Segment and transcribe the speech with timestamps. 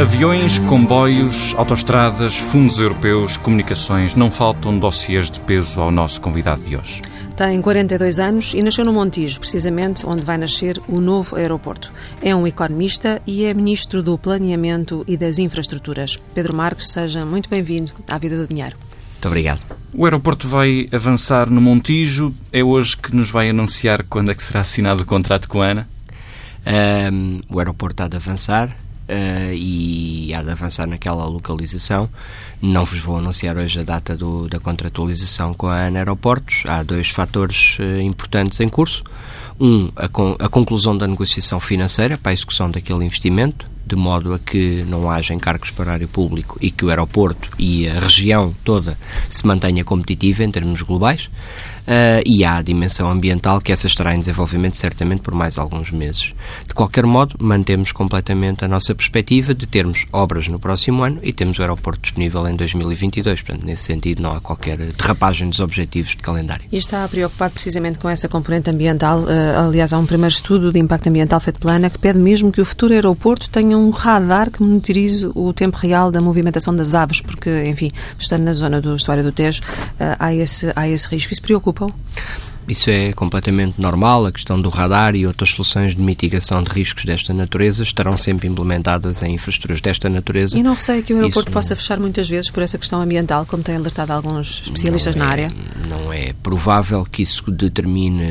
[0.00, 6.74] Aviões, comboios, autoestradas, fundos europeus, comunicações, não faltam dossiês de peso ao nosso convidado de
[6.74, 7.02] hoje.
[7.36, 11.92] Tem 42 anos e nasceu no Montijo, precisamente onde vai nascer o novo aeroporto.
[12.22, 16.16] É um economista e é ministro do Planeamento e das Infraestruturas.
[16.34, 18.78] Pedro Marques, seja muito bem-vindo à Vida do Dinheiro.
[19.12, 19.60] Muito obrigado.
[19.92, 22.34] O aeroporto vai avançar no Montijo.
[22.50, 25.66] É hoje que nos vai anunciar quando é que será assinado o contrato com a
[25.66, 25.88] ANA?
[27.12, 28.74] Um, o aeroporto há de avançar
[29.10, 32.08] uh, e há de avançar naquela localização.
[32.62, 36.62] Não vos vou anunciar hoje a data do, da contratualização com a ANA Aeroportos.
[36.66, 39.02] Há dois fatores uh, importantes em curso.
[39.58, 44.32] Um, a, con a conclusão da negociação financeira para a execução daquele investimento, de modo
[44.32, 48.54] a que não haja encargos para área público e que o aeroporto e a região
[48.64, 48.96] toda
[49.28, 51.28] se mantenha competitiva em termos globais.
[51.80, 55.90] Uh, e há a dimensão ambiental, que essa estará em desenvolvimento certamente por mais alguns
[55.90, 56.34] meses.
[56.68, 61.32] De qualquer modo, mantemos completamente a nossa perspectiva de termos obras no próximo ano e
[61.32, 63.42] temos o aeroporto disponível em 2022.
[63.42, 66.64] Portanto, nesse sentido, não há qualquer derrapagem dos objetivos de calendário.
[66.70, 69.22] E está preocupado precisamente com essa componente ambiental.
[69.22, 72.52] Uh, aliás, há um primeiro estudo de impacto ambiental feito pela ANA que pede mesmo
[72.52, 76.94] que o futuro aeroporto tenha um radar que monitorize o tempo real da movimentação das
[76.94, 81.08] aves, porque, enfim, estando na zona do estuário do Tejo, uh, há, esse, há esse
[81.08, 81.32] risco.
[81.32, 81.86] Isso preocupa
[82.68, 84.26] isso é completamente normal.
[84.26, 88.48] A questão do radar e outras soluções de mitigação de riscos desta natureza estarão sempre
[88.48, 90.58] implementadas em infraestruturas desta natureza.
[90.58, 93.62] E não receia que o aeroporto possa fechar muitas vezes por essa questão ambiental, como
[93.62, 95.52] têm alertado alguns especialistas é, na área?
[95.88, 98.22] Não é provável que isso determine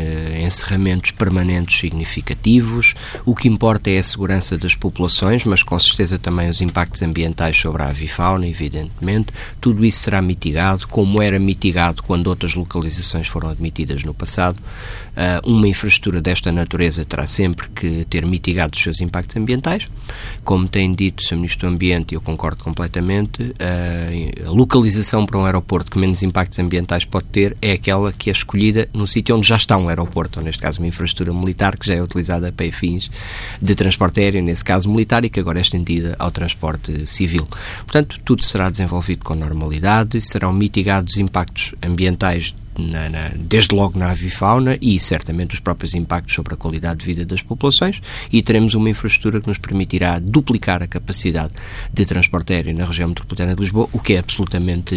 [0.45, 2.95] encerramentos permanentes significativos.
[3.25, 7.57] O que importa é a segurança das populações, mas com certeza também os impactos ambientais
[7.57, 9.33] sobre a avifauna, evidentemente.
[9.59, 14.57] Tudo isso será mitigado, como era mitigado quando outras localizações foram admitidas no passado.
[15.09, 19.87] Uh, uma infraestrutura desta natureza terá sempre que ter mitigado os seus impactos ambientais.
[20.43, 21.35] Como tem dito o Sr.
[21.35, 26.59] Ministro do Ambiente, eu concordo completamente, uh, a localização para um aeroporto que menos impactos
[26.59, 30.39] ambientais pode ter é aquela que é escolhida no sítio onde já está um aeroporto,
[30.39, 33.09] ou neste caso uma infraestrutura militar que já é utilizada para fins
[33.61, 37.47] de transporte aéreo, nesse caso militar, e que agora é estendida ao transporte civil.
[37.79, 43.97] Portanto, tudo será desenvolvido com normalidade e serão mitigados impactos ambientais na, na, desde logo
[43.97, 48.01] na avifauna e certamente os próprios impactos sobre a qualidade de vida das populações
[48.31, 51.53] e teremos uma infraestrutura que nos permitirá duplicar a capacidade
[51.93, 54.95] de transporte aéreo na região metropolitana de Lisboa, o que é absolutamente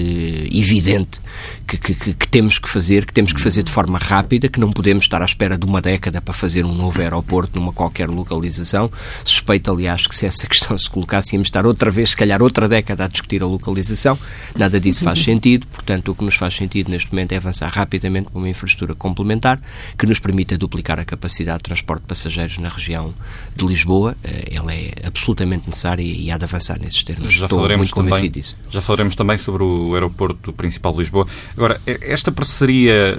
[0.53, 1.20] evidente
[1.66, 4.72] que, que, que, temos que fazer, que temos que fazer de forma rápida, que não
[4.72, 8.91] podemos estar à espera de uma década para fazer um novo aeroporto numa qualquer localização.
[9.25, 12.69] Suspeito, aliás, que se essa questão se colocasse, íamos estar outra vez, se calhar outra
[12.69, 14.19] década a discutir a localização.
[14.56, 18.31] Nada disso faz sentido, portanto, o que nos faz sentido neste momento é avançar rapidamente
[18.31, 19.60] para uma infraestrutura complementar
[19.99, 23.15] que nos permita duplicar a capacidade de transporte de passageiros na região
[23.56, 24.16] de Lisboa.
[24.22, 27.32] Eh, ela é absolutamente necessária e há de avançar nesses termos.
[27.32, 28.56] Já Estou muito convencido também, disso.
[28.71, 31.27] Já falaremos também sobre o aeroporto principal de Lisboa.
[31.56, 33.16] Agora, esta parceria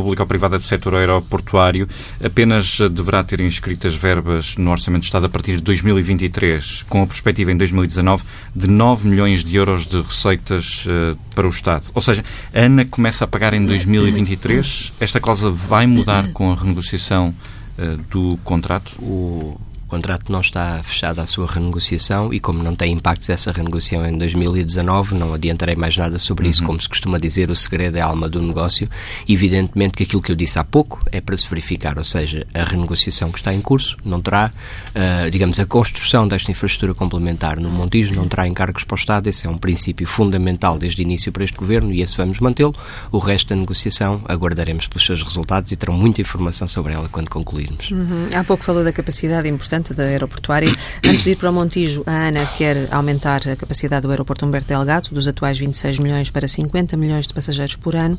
[0.00, 1.88] uh, público-privada do setor aeroportuário
[2.22, 7.06] apenas deverá ter inscritas verbas no Orçamento de Estado a partir de 2023, com a
[7.06, 11.84] perspectiva em 2019 de 9 milhões de euros de receitas uh, para o Estado.
[11.94, 14.92] Ou seja, a ANA começa a pagar em 2023.
[15.00, 17.34] Esta cláusula vai mudar com a renegociação
[17.78, 18.92] uh, do contrato?
[19.02, 19.58] O
[19.88, 24.16] contrato não está fechado à sua renegociação e, como não tem impactos essa renegociação em
[24.16, 26.60] 2019, não adiantarei mais nada sobre isso.
[26.60, 26.68] Uhum.
[26.68, 28.88] Como se costuma dizer, o segredo é a alma do negócio.
[29.28, 32.64] Evidentemente que aquilo que eu disse há pouco é para se verificar, ou seja, a
[32.64, 34.52] renegociação que está em curso não terá,
[34.90, 39.28] uh, digamos, a construção desta infraestrutura complementar no Montijo não terá encargos para o Estado.
[39.28, 42.74] Esse é um princípio fundamental desde o início para este Governo e esse vamos mantê-lo.
[43.10, 47.30] O resto da negociação aguardaremos pelos seus resultados e terão muita informação sobre ela quando
[47.30, 47.90] concluirmos.
[47.90, 48.28] Uhum.
[48.34, 50.74] Há pouco falou da capacidade importante importante da aeroportuária.
[51.04, 54.68] Antes de ir para o Montijo, a ANA quer aumentar a capacidade do aeroporto Humberto
[54.68, 58.18] Delgado, dos atuais 26 milhões para 50 milhões de passageiros por ano.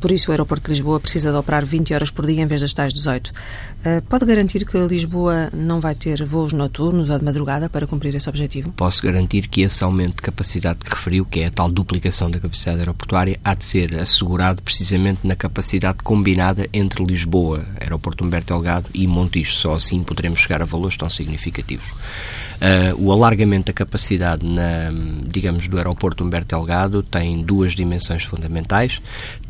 [0.00, 2.60] Por isso, o aeroporto de Lisboa precisa de operar 20 horas por dia em vez
[2.60, 3.32] das tais 18.
[3.84, 8.14] Eh, pode garantir que Lisboa não vai ter voos noturnos ou de madrugada para cumprir
[8.14, 8.72] esse objetivo?
[8.72, 12.38] Posso garantir que esse aumento de capacidade que referiu, que é a tal duplicação da
[12.38, 18.86] capacidade aeroportuária, há de ser assegurado precisamente na capacidade combinada entre Lisboa, Aeroporto Humberto Delgado
[18.94, 19.52] e Montijo.
[19.52, 21.90] Só assim poderemos chegar a valores tão significativos.
[22.60, 24.90] Uh, o alargamento da capacidade, na,
[25.26, 29.00] digamos, do aeroporto Humberto Delgado tem duas dimensões fundamentais.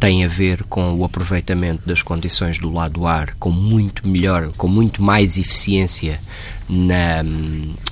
[0.00, 4.50] Tem a ver com o aproveitamento das condições do lado do ar com muito melhor,
[4.56, 6.18] com muito mais eficiência
[6.70, 7.24] na,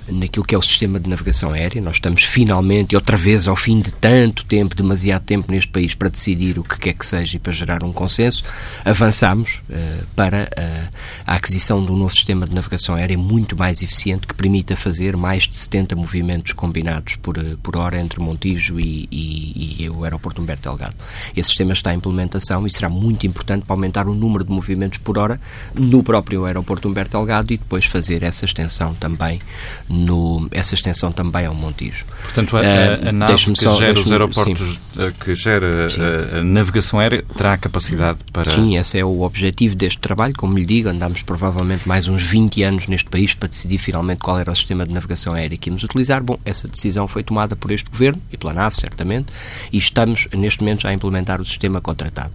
[0.08, 1.82] naquilo que é o sistema de navegação aérea.
[1.82, 6.08] Nós estamos finalmente, outra vez, ao fim de tanto tempo, demasiado tempo neste país para
[6.08, 8.44] decidir o que quer que seja e para gerar um consenso,
[8.84, 10.94] avançamos uh, para uh,
[11.26, 15.16] a aquisição de um novo sistema de navegação aérea muito mais eficiente que permita fazer
[15.16, 20.04] mais de 70 movimentos combinados por, uh, por hora entre Montijo e, e, e, o
[20.04, 20.94] aeroporto Humberto Delgado.
[21.36, 24.98] Esse sistema está em implementação e será muito importante para aumentar o número de movimentos
[24.98, 25.40] por hora
[25.74, 29.40] no próprio aeroporto Humberto Delgado e depois fazer essa extensão também
[29.88, 32.04] no essa extensão também ao Montijo.
[32.22, 35.02] Portanto, a, a, a ah, nave que só, gera os aeroportos, sim.
[35.02, 38.50] Eh, que gera a, a, navegação aérea, terá capacidade para...
[38.50, 40.34] Sim, esse é o objetivo deste trabalho.
[40.36, 44.38] Como lhe digo, andamos provavelmente mais uns 20 anos neste país para decidir finalmente qual
[44.38, 46.22] era o sistema de navegação aérea que íamos utilizar.
[46.22, 49.26] Bom, essa decisão foi tomada por este Governo e pela NAV, certamente,
[49.72, 52.32] e estamos neste momento já a implementar o sistema contratado.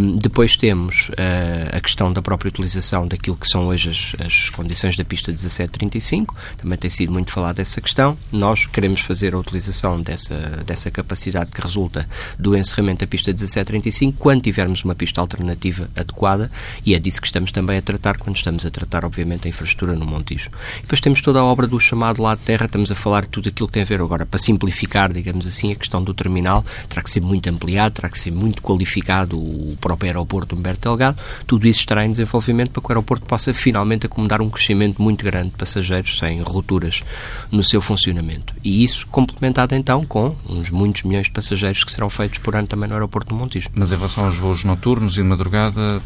[0.00, 4.50] Um, depois temos uh, a questão da própria utilização daquilo que são hoje as, as
[4.50, 8.16] condições da pista 1735, também tem sido muito falado essa questão.
[8.30, 10.34] Nós queremos fazer a utilização dessa,
[10.64, 12.08] dessa capacidade que resulta
[12.38, 16.48] do encerramento da pista 1735 quando tivermos uma pista alternativa adequada
[16.86, 19.94] e é disso que estamos também a tratar quando estamos a tratar, obviamente, a infraestrutura
[19.94, 20.50] no Montijo.
[20.78, 23.48] E depois temos toda a obra do chamado lado terra, estamos a falar de tudo
[23.48, 27.02] aquilo que tem a ver agora, para simplificar, digamos assim, a questão do terminal, terá
[27.02, 31.66] que ser muito ampliado, terá que ser muito qualificado o próprio aeroporto Humberto Delgado, tudo
[31.66, 35.50] isso estará em desenvolvimento para que o aeroporto possa finalmente acomodar um crescimento muito grande
[35.50, 37.02] de passageiros sem rupturas
[37.50, 38.54] no seu funcionamento.
[38.62, 42.66] E isso complementado então com uns muitos milhões de passageiros que serão feitos por ano
[42.66, 43.68] também no aeroporto do Montijo.
[43.74, 46.02] Mas em relação aos voos noturnos e de madrugada,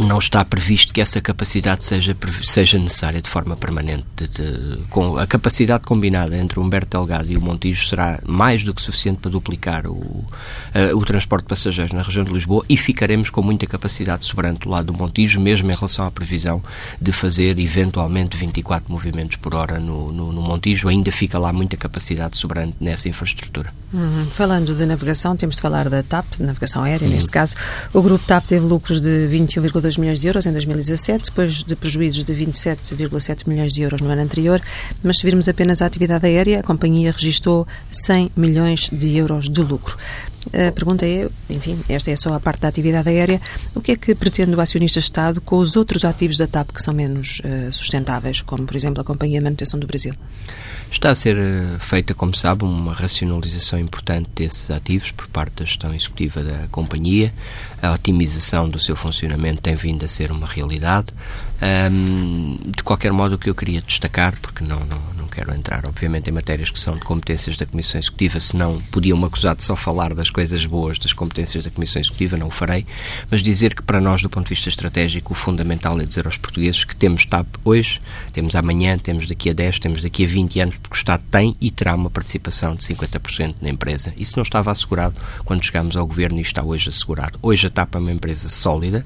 [0.00, 4.04] não está previsto que essa capacidade seja, seja necessária de forma permanente.
[4.16, 8.62] De, de, com a capacidade combinada entre o Humberto Delgado e o Montijo será mais
[8.62, 10.26] do que suficiente para duplicar o, uh,
[10.96, 14.70] o transporte de passageiros na região de Lisboa e ficaremos com muita capacidade sobrante do
[14.70, 16.62] lado do Montijo, mesmo em relação à previsão
[17.00, 20.88] de fazer eventualmente 24 movimentos por hora no, no, no Montijo.
[20.88, 23.72] Ainda fica lá muita capacidade sobrante nessa infraestrutura.
[23.92, 24.26] Uhum.
[24.26, 27.54] Falando de navegação, temos de falar da TAP, navegação aérea, neste caso.
[27.92, 29.26] O grupo TAP teve lucros de
[29.82, 34.08] 21,2 milhões de euros em 2017, depois de prejuízos de 27,7 milhões de euros no
[34.08, 34.60] ano anterior,
[35.02, 39.62] mas se virmos apenas a atividade aérea, a companhia registrou 100 milhões de euros de
[39.62, 39.96] lucro.
[40.46, 43.40] A pergunta é, enfim, esta é só a parte da atividade aérea,
[43.74, 46.92] o que é que pretende o acionista-Estado com os outros ativos da TAP que são
[46.92, 50.14] menos uh, sustentáveis, como, por exemplo, a Companhia de Manutenção do Brasil?
[50.92, 55.64] Está a ser eh, feita, como sabe, uma racionalização importante desses ativos por parte da
[55.64, 57.32] gestão executiva da companhia.
[57.80, 61.06] A otimização do seu funcionamento tem vindo a ser uma realidade.
[61.90, 64.98] Um, de qualquer modo, o que eu queria destacar, porque não, não
[65.32, 69.56] quero entrar, obviamente, em matérias que são de competências da Comissão Executiva, senão podiam-me acusar
[69.56, 72.86] de só falar das coisas boas das competências da Comissão Executiva, não o farei,
[73.30, 76.36] mas dizer que para nós, do ponto de vista estratégico, o fundamental é dizer aos
[76.36, 78.00] portugueses que temos TAP hoje,
[78.32, 81.56] temos amanhã, temos daqui a 10, temos daqui a 20 anos, porque o Estado tem
[81.60, 84.12] e terá uma participação de 50% na empresa.
[84.18, 85.14] Isso não estava assegurado
[85.44, 87.38] quando chegámos ao Governo e está hoje assegurado.
[87.40, 89.04] Hoje a TAP é uma empresa sólida,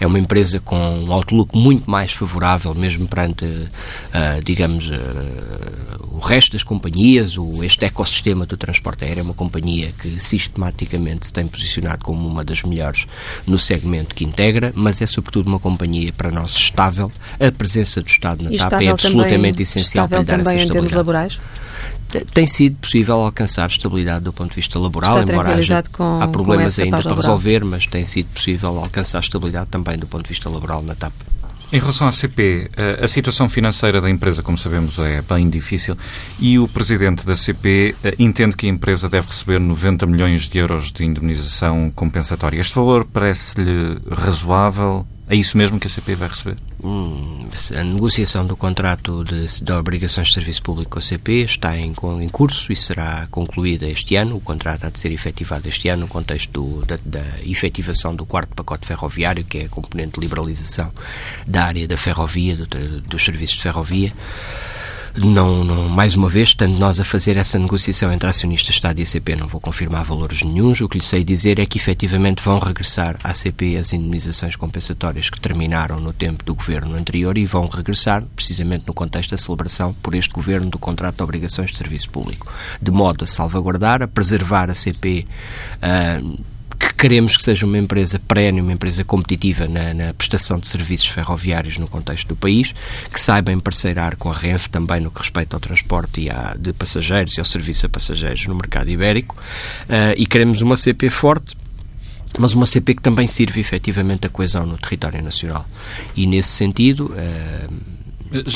[0.00, 5.67] é uma empresa com um outlook muito mais favorável, mesmo perante, uh, digamos, uh,
[6.10, 11.26] o resto das companhias, o, este ecossistema do transporte aéreo é uma companhia que sistematicamente
[11.26, 13.06] se tem posicionado como uma das melhores
[13.46, 17.10] no segmento que integra, mas é sobretudo uma companhia para nós estável.
[17.38, 20.68] A presença do Estado na e TAP é absolutamente essencial para lhe dar essa estabilidade.
[20.68, 21.38] em termos laborais?
[22.32, 26.28] tem sido possível alcançar estabilidade do ponto de vista laboral, Está embora haja, com, há
[26.28, 30.48] problemas ainda para resolver, mas tem sido possível alcançar estabilidade também do ponto de vista
[30.48, 31.12] laboral na TAP.
[31.70, 35.98] Em relação à CP, eh, a situação financeira da empresa, como sabemos, é bem difícil
[36.40, 40.56] e o presidente da CP eh, entende que a empresa deve receber 90 milhões de
[40.56, 42.58] euros de indemnização compensatória.
[42.58, 45.06] Este valor parece-lhe razoável?
[45.30, 46.56] É isso mesmo que a CP vai receber?
[46.82, 51.76] Hum, a negociação do contrato de, de, obrigações de serviço público com a CP está
[51.76, 54.36] em, em, curso e será concluída este ano.
[54.36, 58.24] O contrato há de ser efetivado este ano no contexto do, da, da efetivação do
[58.24, 60.90] quarto pacote ferroviário, que é a componente de liberalização
[61.46, 64.12] da área da ferrovia, do, dos serviços de ferrovia
[65.24, 69.02] não, não, mais uma vez, estando nós a fazer essa negociação entre acionistas Estado e
[69.02, 72.58] ACP, não vou confirmar valores nenhums, o que lhe sei dizer é que efetivamente vão
[72.58, 77.66] regressar à ACP as indemnizações compensatórias que terminaram no tempo do governo anterior e vão
[77.66, 82.10] regressar precisamente no contexto da celebração por este governo do contrato de obrigações de serviço
[82.10, 85.26] público, de modo a salvaguardar, a preservar a CP
[85.82, 86.38] uh,
[86.78, 91.08] que queremos que seja uma empresa perene, uma empresa competitiva na, na, prestação de serviços
[91.08, 92.74] ferroviários no contexto do país,
[93.12, 96.72] que saiba emparceirar com a Renfe também no que respeita ao transporte e à, de
[96.72, 99.36] passageiros e ao serviço a passageiros no mercado ibérico.
[99.88, 101.56] Uh, e queremos uma CP forte,
[102.38, 105.66] mas uma CP que também sirva efetivamente a coesão no território nacional.
[106.14, 107.12] E nesse sentido.
[107.12, 107.97] Uh,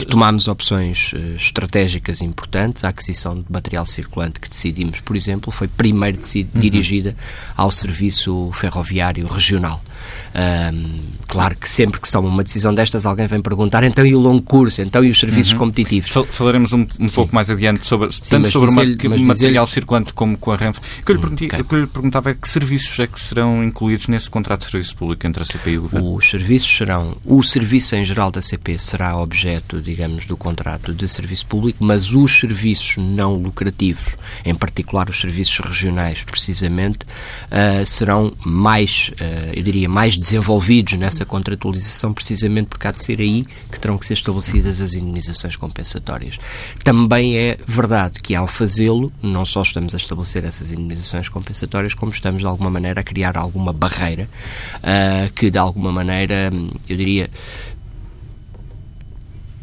[0.08, 2.84] Tomámos opções uh, estratégicas importantes.
[2.84, 6.60] A aquisição de material circulante que decidimos, por exemplo, foi primeiro uhum.
[6.60, 7.16] dirigida
[7.56, 9.82] ao serviço ferroviário regional.
[10.34, 14.14] Um, claro que sempre que se toma uma decisão destas, alguém vem perguntar então e
[14.14, 15.58] o longo curso, então e os serviços uhum.
[15.58, 16.10] competitivos?
[16.30, 20.50] Falaremos um, um pouco mais adiante sobre, Sim, tanto sobre o material circulante como com
[20.50, 20.80] a Renfe.
[21.00, 21.64] O que eu lhe, hum, okay.
[21.70, 25.26] eu lhe perguntava é que serviços é que serão incluídos nesse contrato de serviço público
[25.26, 26.14] entre a CP e o Governo?
[26.14, 31.08] Os serviços serão, o serviço em geral da CP será objeto, digamos, do contrato de
[31.08, 38.32] serviço público, mas os serviços não lucrativos, em particular os serviços regionais, precisamente, uh, serão
[38.44, 43.78] mais, uh, eu diria, mais desenvolvidos nessa contratualização, precisamente porque há de ser aí que
[43.78, 46.38] terão que ser estabelecidas as indenizações compensatórias.
[46.82, 52.12] Também é verdade que, ao fazê-lo, não só estamos a estabelecer essas indenizações compensatórias, como
[52.12, 54.28] estamos, de alguma maneira, a criar alguma barreira
[54.78, 56.50] uh, que, de alguma maneira,
[56.88, 57.30] eu diria,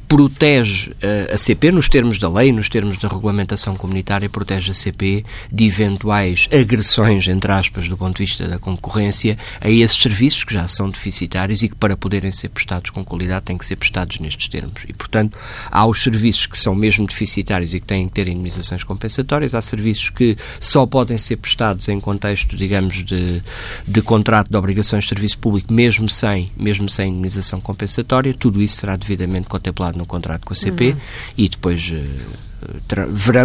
[0.09, 4.73] protege uh, a CP, nos termos da lei, nos termos da regulamentação comunitária, protege a
[4.73, 10.43] CP de eventuais agressões, entre aspas, do ponto de vista da concorrência, a esses serviços
[10.43, 13.75] que já são deficitários e que, para poderem ser prestados com qualidade, têm que ser
[13.75, 14.83] prestados nestes termos.
[14.87, 15.37] E, portanto,
[15.69, 19.61] há os serviços que são mesmo deficitários e que têm que ter indemnizações compensatórias, há
[19.61, 23.43] serviços que só podem ser prestados em contexto, digamos, de,
[23.87, 28.33] de contrato de obrigações de serviço público, mesmo sem, mesmo sem indemnização compensatória.
[28.33, 30.97] Tudo isso será devidamente contemplado no contrato com a CP uhum.
[31.37, 32.48] e depois uh,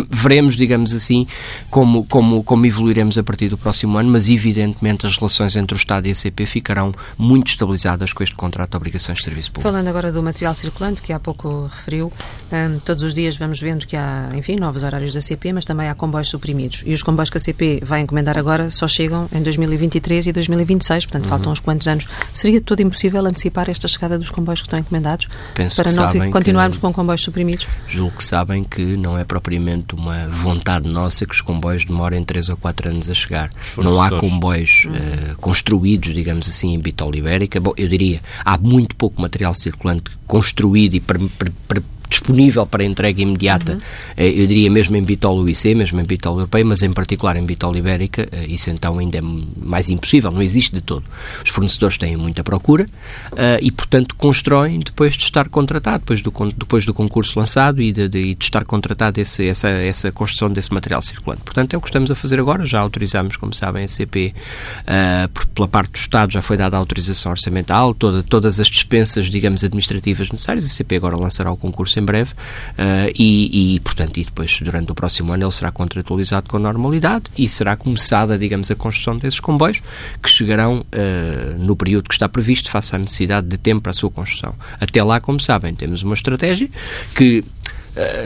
[0.09, 1.26] veremos, digamos assim,
[1.71, 5.78] como, como, como evoluiremos a partir do próximo ano, mas evidentemente as relações entre o
[5.78, 9.71] Estado e a CP ficarão muito estabilizadas com este contrato de obrigações de serviço público.
[9.71, 12.12] Falando agora do material circulante, que há pouco referiu,
[12.52, 15.88] um, todos os dias vamos vendo que há, enfim, novos horários da CP, mas também
[15.88, 16.83] há comboios suprimidos.
[16.85, 21.06] E os comboios que a CP vai encomendar agora só chegam em 2023 e 2026,
[21.06, 21.30] portanto uhum.
[21.30, 22.06] faltam uns quantos anos.
[22.33, 26.76] Seria todo impossível antecipar esta chegada dos comboios que estão encomendados Penso para não continuarmos
[26.76, 27.68] que, com comboios suprimidos?
[27.88, 32.49] Julgo que sabem que não é propriamente uma vontade nossa que os comboios demorem 3
[32.49, 33.50] ou 4 anos a chegar.
[33.76, 37.61] Não há comboios uh, construídos, digamos assim, em Bitola Ibérica.
[37.61, 41.02] Bom, eu diria, há muito pouco material circulante construído e
[42.08, 43.80] disponível para entrega imediata, uhum.
[44.16, 47.44] Eh, eu diria mesmo em Bitola UIC, mesmo em Bitola Europeia, mas em particular em
[47.44, 51.04] Bitola Ibérica, eh, isso então ainda é mais impossível, não existe de todo.
[51.44, 52.84] Os fornecedores têm muita procura
[53.32, 57.92] uh, e, portanto, constroem depois de estar contratado, depois do, depois do concurso lançado e
[57.92, 61.42] de, de, de estar contratado esse, essa, essa construção desse material circulante.
[61.42, 64.34] Portanto, é o que estamos a fazer agora, já autorizamos, como sabem, a CP,
[64.80, 69.26] uh, pela parte do Estado já foi dada a autorização orçamental, toda, todas as dispensas,
[69.26, 73.80] digamos, administrativas necessárias, a CP agora lançará o concurso em em breve uh, e, e,
[73.80, 78.38] portanto, e depois durante o próximo ano ele será contratualizado com normalidade e será começada,
[78.38, 79.82] digamos, a construção desses comboios
[80.23, 83.94] que chegarão uh, no período que está previsto, face à necessidade de tempo para a
[83.94, 84.54] sua construção.
[84.80, 86.68] Até lá, como sabem, temos uma estratégia
[87.16, 87.44] que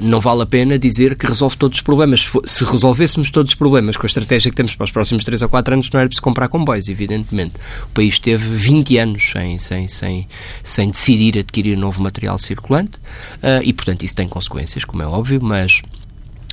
[0.03, 2.23] não vale a pena dizer que resolve todos os problemas.
[2.23, 5.43] Se, se, resolvêssemos todos os problemas com a estratégia que temos para os próximos 3
[5.43, 7.55] ou 4 anos, não era preciso comprar comboios, evidentemente.
[7.85, 10.29] O país teve 20 anos sem, sem, sem,
[10.63, 12.99] sem decidir adquirir novo material circulante
[13.37, 15.83] uh, e, portanto, isso tem consequências, como é óbvio, mas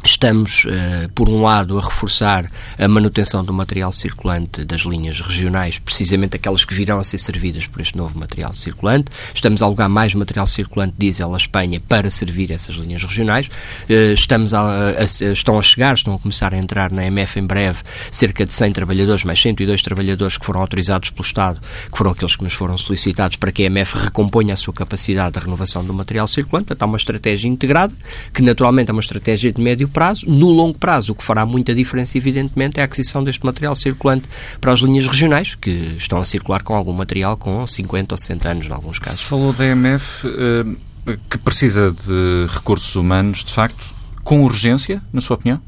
[0.05, 5.79] Estamos, uh, por um lado, a reforçar a manutenção do material circulante das linhas regionais,
[5.79, 9.09] precisamente aquelas que virão a ser servidas por este novo material circulante.
[9.33, 13.47] Estamos a alugar mais material circulante diesel à Espanha para servir essas linhas regionais.
[13.89, 17.47] Uh, estamos a, a, estão a chegar, estão a começar a entrar na MF em
[17.47, 17.79] breve
[18.11, 21.59] cerca de 100 trabalhadores, mais 102 trabalhadores que foram autorizados pelo Estado,
[21.91, 25.33] que foram aqueles que nos foram solicitados para que a MF recomponha a sua capacidade
[25.33, 26.67] de renovação do material circulante.
[26.67, 27.93] Portanto, há uma estratégia integrada,
[28.31, 30.29] que naturalmente é uma estratégia de médio prazo.
[30.29, 34.27] No longo prazo, o que fará muita diferença, evidentemente, é a aquisição deste material circulante
[34.59, 38.49] para as linhas regionais, que estão a circular com algum material com 50 ou 60
[38.49, 39.21] anos, em alguns casos.
[39.21, 45.35] Falou da EMF, eh, que precisa de recursos humanos, de facto, com urgência, na sua
[45.35, 45.61] opinião?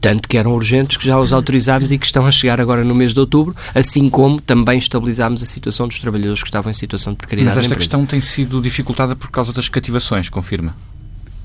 [0.00, 2.92] tanto que eram urgentes que já os autorizámos e que estão a chegar agora no
[2.92, 7.12] mês de outubro, assim como também estabilizámos a situação dos trabalhadores que estavam em situação
[7.12, 7.56] de precariedade.
[7.56, 10.74] Mas esta questão tem sido dificultada por causa das cativações, confirma?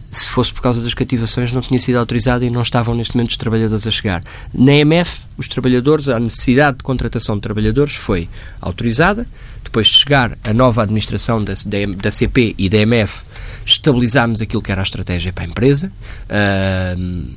[0.10, 3.32] Se fosse por causa das cativações, não tinha sido autorizada e não estavam neste momento
[3.32, 4.24] os trabalhadores a chegar.
[4.54, 8.30] Na EMF, os trabalhadores, a necessidade de contratação de trabalhadores foi
[8.62, 9.28] autorizada,
[9.64, 11.54] depois de chegar a nova administração da,
[11.98, 13.22] da, CP e da EMF,
[13.66, 15.92] estabilizámos aquilo que era a estratégia para a empresa.
[16.30, 17.36] Uh,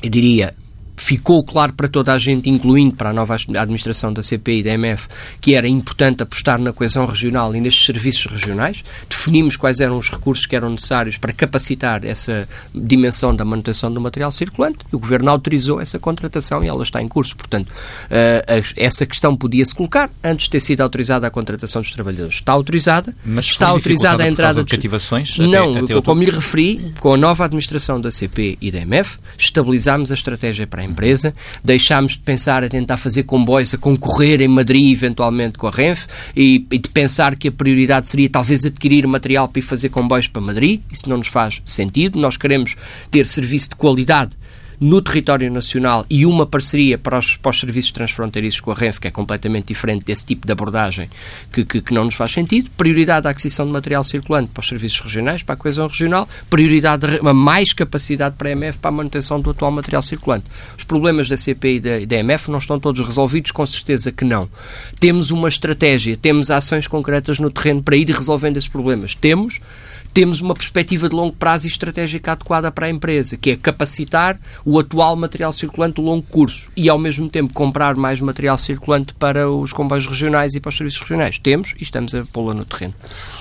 [0.00, 0.54] eu diria,
[0.98, 4.70] ficou claro para toda a gente, incluindo para a nova administração da CP e da
[4.70, 5.08] MF,
[5.40, 8.84] que era importante apostar na coesão regional e nestes serviços regionais.
[9.08, 14.00] Definimos quais eram os recursos que eram necessários para capacitar essa dimensão da manutenção do
[14.00, 17.36] material circulante e o Governo autorizou essa contratação e ela está em curso.
[17.36, 22.34] Portanto, uh, essa questão podia-se colocar antes de ter sido autorizada a contratação dos trabalhadores.
[22.34, 25.38] Está autorizada, Mas está autorizada a entrada de cativações?
[25.38, 29.18] Não, até, até como lhe referi, com a nova administração da CP e da MF,
[29.36, 34.40] estabilizámos a estratégia para a empresa, deixámos de pensar a tentar fazer comboios a concorrer
[34.40, 38.64] em Madrid, eventualmente com a Renfe, e, e, de pensar que a prioridade seria talvez
[38.64, 40.80] adquirir material para ir fazer comboios para Madrid.
[40.90, 42.18] Isso não nos faz sentido.
[42.18, 42.76] Nós queremos
[43.10, 44.36] ter serviço de qualidade
[44.80, 49.00] no território nacional e uma parceria para os, para os serviços transfronteiriços com a Renfe,
[49.00, 51.10] que é completamente diferente desse tipo de abordagem
[51.52, 52.70] que, que, que, não nos faz sentido.
[52.76, 56.28] Prioridade à aquisição de material circulante para os serviços regionais, para a coesão regional.
[56.48, 60.44] Prioridade a mais capacidade para a MF para a manutenção do atual material circulante.
[60.76, 63.50] Os problemas da CP e da, da MF não estão todos resolvidos?
[63.50, 64.48] Com certeza que não.
[65.00, 69.14] Temos uma estratégia, temos ações concretas no terreno para ir resolvendo esses problemas.
[69.14, 69.60] Temos
[70.18, 74.36] temos uma perspectiva de longo prazo e estratégica adequada para a empresa, que é capacitar
[74.64, 79.14] o atual material circulante do longo curso e, ao mesmo tempo, comprar mais material circulante
[79.14, 81.38] para os comboios regionais e para os serviços regionais.
[81.38, 82.94] Temos e estamos a pô-la no terreno.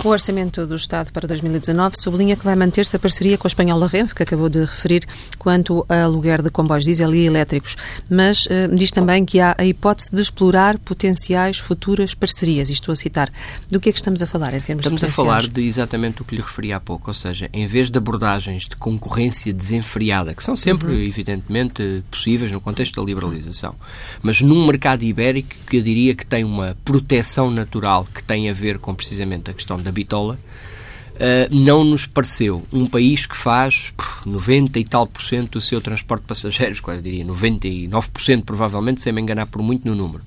[0.03, 3.87] O Orçamento do Estado para 2019 sublinha que vai manter-se a parceria com a espanhola
[3.87, 5.03] Renfe, que acabou de referir,
[5.39, 7.75] quanto a aluguer de comboios diesel e elétricos,
[8.07, 12.69] mas uh, diz também que há a hipótese de explorar potenciais futuras parcerias.
[12.69, 13.31] E estou a citar.
[13.67, 15.65] Do que é que estamos a falar em termos estamos de Estamos a falar de
[15.65, 18.75] exatamente o que lhe referi referi há pouco, ou seja, em vez de abordagens de
[18.75, 20.99] concorrência desenfreada, que são sempre, uhum.
[20.99, 23.75] evidentemente, possíveis no contexto da liberalização,
[24.21, 28.53] mas num mercado ibérico que eu diria que tem uma proteção natural que tem a
[28.53, 30.37] ver com precisamente a questão da bitola,
[31.17, 32.63] Uh, não nos pareceu.
[32.71, 33.91] Um país que faz
[34.23, 39.11] 90 e tal por cento do seu transporte de passageiros, quase diria 99% provavelmente, sem
[39.11, 40.23] me enganar por muito no número,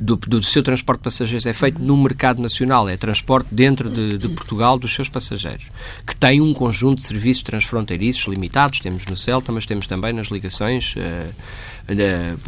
[0.00, 4.18] do, do seu transporte de passageiros é feito no mercado nacional, é transporte dentro de,
[4.18, 5.70] de, Portugal dos seus passageiros,
[6.04, 10.26] que tem um conjunto de serviços transfronteiriços limitados, temos no Celta, mas temos também nas
[10.26, 11.32] ligações, uh,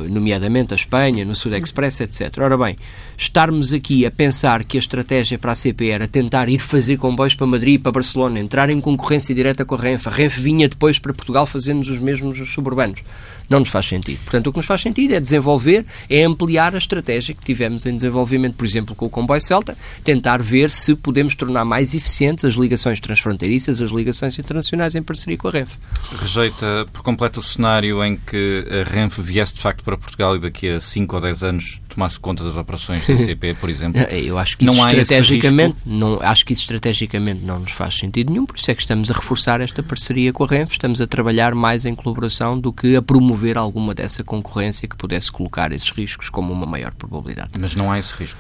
[0.09, 2.39] nomeadamente a Espanha, no Sud Express, etc.
[2.39, 2.77] Ora bem,
[3.17, 7.35] estarmos aqui a pensar que a estratégia para a CP era tentar ir fazer comboios
[7.35, 10.99] para Madrid para Barcelona, entrar em concorrência direta com a Renfe, a Renfe vinha depois
[10.99, 13.03] para Portugal fazendo os mesmos suburbanos
[13.49, 14.19] não nos faz sentido.
[14.25, 17.95] Portanto, o que nos faz sentido é desenvolver, é ampliar a estratégia que tivemos em
[17.95, 22.55] desenvolvimento, por exemplo, com o comboio Celta, tentar ver se podemos tornar mais eficientes as
[22.55, 25.77] ligações transfronteiriças, as ligações internacionais em parceria com a Renfe.
[26.19, 30.41] Rejeita por completo o cenário em que a Renfe viesse de facto para Portugal e
[30.41, 34.01] daqui a 5 ou 10 anos tomasse conta das operações da CP, por exemplo?
[34.03, 38.31] Eu acho que isso não estrategicamente, não, acho que isso estrategicamente não nos faz sentido
[38.31, 41.07] nenhum, por isso é que estamos a reforçar esta parceria com a Renfe, estamos a
[41.07, 45.73] trabalhar mais em colaboração do que a promover promover alguma dessa concorrência que pudesse colocar
[45.73, 47.51] esses riscos como uma maior probabilidade.
[47.59, 48.39] Mas não há esse risco?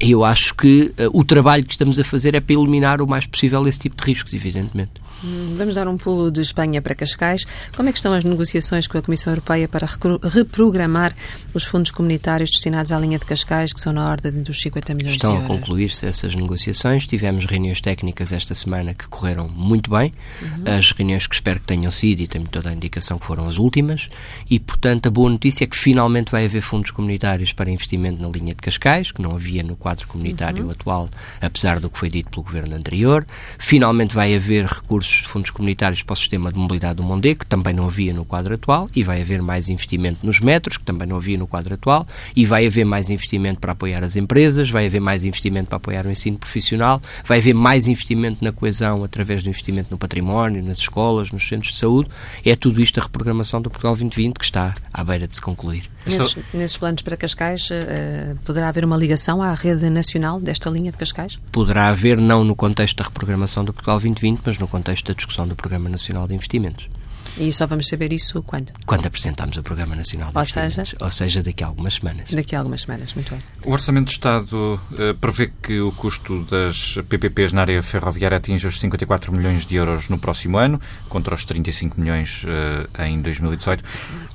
[0.00, 3.26] Eu acho que uh, o trabalho que estamos a fazer é para eliminar o mais
[3.26, 4.92] possível esse tipo de riscos, evidentemente.
[5.22, 7.46] Hum, vamos dar um pulo de Espanha para Cascais.
[7.76, 9.86] Como é que estão as negociações com a Comissão Europeia para
[10.32, 11.14] reprogramar
[11.52, 15.14] os fundos comunitários destinados à linha de Cascais, que são na ordem dos 50 milhões
[15.14, 15.44] estão de euros?
[15.44, 17.06] Estão a concluir-se essas negociações.
[17.06, 20.12] Tivemos reuniões técnicas esta semana que correram muito bem.
[20.40, 20.78] Uhum.
[20.78, 23.58] As reuniões que espero que tenham sido, e tenho toda a indicação que foram as
[23.58, 24.08] últimas.
[24.48, 28.28] E, portanto, a boa notícia é que finalmente vai haver fundos comunitários para investimento na
[28.28, 30.70] linha de Cascais, que não havia no quadro comunitário uhum.
[30.72, 31.08] atual,
[31.40, 33.26] apesar do que foi dito pelo governo anterior.
[33.58, 37.46] Finalmente vai haver recursos de fundos comunitários para o sistema de mobilidade do Mondê, que
[37.46, 41.06] também não havia no quadro atual, e vai haver mais investimento nos metros, que também
[41.06, 44.86] não havia no quadro atual, e vai haver mais investimento para apoiar as empresas, vai
[44.86, 49.42] haver mais investimento para apoiar o ensino profissional, vai haver mais investimento na coesão através
[49.42, 52.10] do investimento no património, nas escolas, nos centros de saúde.
[52.44, 55.88] É tudo isto a reprogramação do Portugal 2020 que está à beira de se concluir.
[56.06, 60.90] Nesses, nesses planos para Cascais, uh, poderá haver uma ligação à rede nacional desta linha
[60.90, 61.38] de Cascais?
[61.52, 65.46] Poderá haver, não no contexto da reprogramação do Portugal 2020, mas no contexto da discussão
[65.46, 66.88] do Programa Nacional de Investimentos.
[67.38, 68.72] E só vamos saber isso quando?
[68.86, 70.82] Quando apresentarmos o Programa Nacional de Ou seja?
[71.00, 72.30] Ou seja, daqui a algumas semanas.
[72.30, 73.42] Daqui a algumas semanas, muito bem.
[73.64, 78.68] O Orçamento de Estado uh, prevê que o custo das PPPs na área ferroviária atinja
[78.68, 83.84] os 54 milhões de euros no próximo ano, contra os 35 milhões uh, em 2018.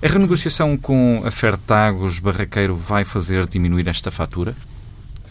[0.01, 4.55] A renegociação com a Fertagos Barraqueiro vai fazer diminuir esta fatura?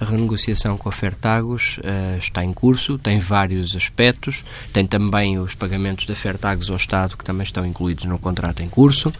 [0.04, 5.54] A renegociação com a Fertagos uh, está em curso, tem vários aspectos, tem também os
[5.54, 9.10] pagamentos da Fertagos ao Estado que também estão incluídos no contrato em curso.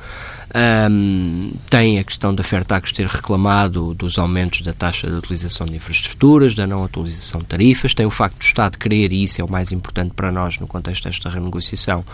[0.54, 5.74] Um, tem a questão da Fertagos ter reclamado dos aumentos da taxa de utilização de
[5.74, 9.44] infraestruturas, da não atualização de tarifas, tem o facto do Estado querer, e isso é
[9.44, 12.04] o mais importante para nós no contexto desta renegociação,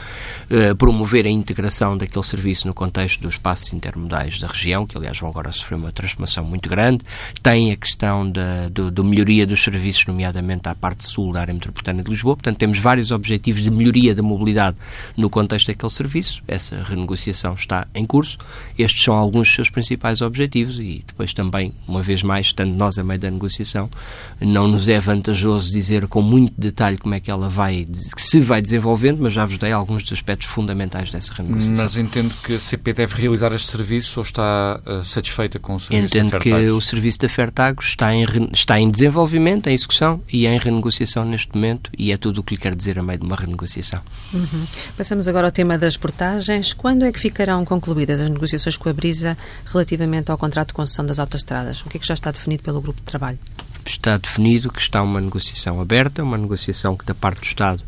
[0.51, 5.19] uh, promover a integração daquele serviço no contexto dos espaços intermodais da região, que aliás
[5.19, 7.05] vão agora sofrer uma transformação muito grande,
[7.43, 11.53] tem a questão da do, do melhoria dos serviços, nomeadamente à parte sul da área
[11.53, 14.79] metropolitana de Lisboa, portanto temos vários objetivos de melhoria da mobilidade
[15.15, 18.39] no contexto daquele serviço, essa renegociação está em curso, curso.
[18.79, 22.99] Estes são alguns dos seus principais objetivos e depois também, uma vez mais, estando nós
[22.99, 23.91] a meio da negociação,
[24.41, 28.63] não nos é vantajoso dizer com muito detalhe como é que ela vai, se vai
[28.63, 31.85] desenvolvendo, mas já vos dei alguns dos aspectos fundamentais dessa renegociação.
[31.85, 35.81] Mas entendo que a CP deve realizar este serviço ou está uh, satisfeita com o
[35.81, 40.47] serviço Entendo que o serviço da Fertagos está em, está em desenvolvimento, em execução e
[40.47, 43.27] em renegociação neste momento e é tudo o que lhe quero dizer a meio de
[43.27, 44.01] uma renegociação.
[44.33, 44.67] Uhum.
[44.97, 46.73] Passamos agora ao tema das portagens.
[46.73, 51.05] Quando é que ficarão concluídas as negociações com a Brisa relativamente ao contrato de concessão
[51.05, 51.81] das autoestradas?
[51.83, 53.39] O que é que já está definido pelo grupo de trabalho?
[53.87, 57.83] Está definido que está uma negociação aberta, uma negociação que da parte do Estado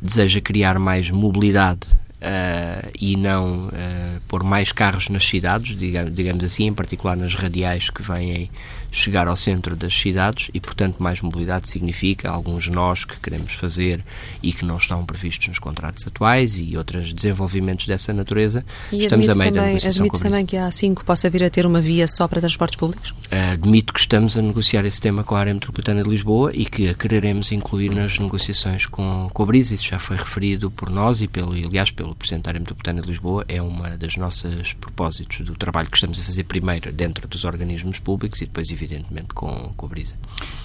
[0.00, 1.86] deseja criar mais mobilidade
[2.24, 7.34] Uh, e não uh, pôr mais carros nas cidades, digamos, digamos assim, em particular nas
[7.34, 8.50] radiais que vêm
[8.94, 14.02] chegar ao centro das cidades e, portanto, mais mobilidade significa alguns nós que queremos fazer
[14.42, 18.64] e que não estão previstos nos contratos atuais e outros desenvolvimentos dessa natureza.
[18.92, 21.50] E estamos a meio também, da negociação admite também que a A5 possa vir a
[21.50, 23.12] ter uma via só para transportes públicos?
[23.52, 26.88] Admito que estamos a negociar esse tema com a área metropolitana de Lisboa e que
[26.88, 29.74] a quereremos incluir nas negociações com, com a Brisa.
[29.74, 33.08] Isso já foi referido por nós e, pelo, aliás, pelo Presidente da área metropolitana de
[33.08, 33.44] Lisboa.
[33.48, 37.98] É uma das nossas propósitos do trabalho que estamos a fazer primeiro dentro dos organismos
[37.98, 38.83] públicos e depois, evidentemente,
[39.34, 40.14] com, com a Brisa.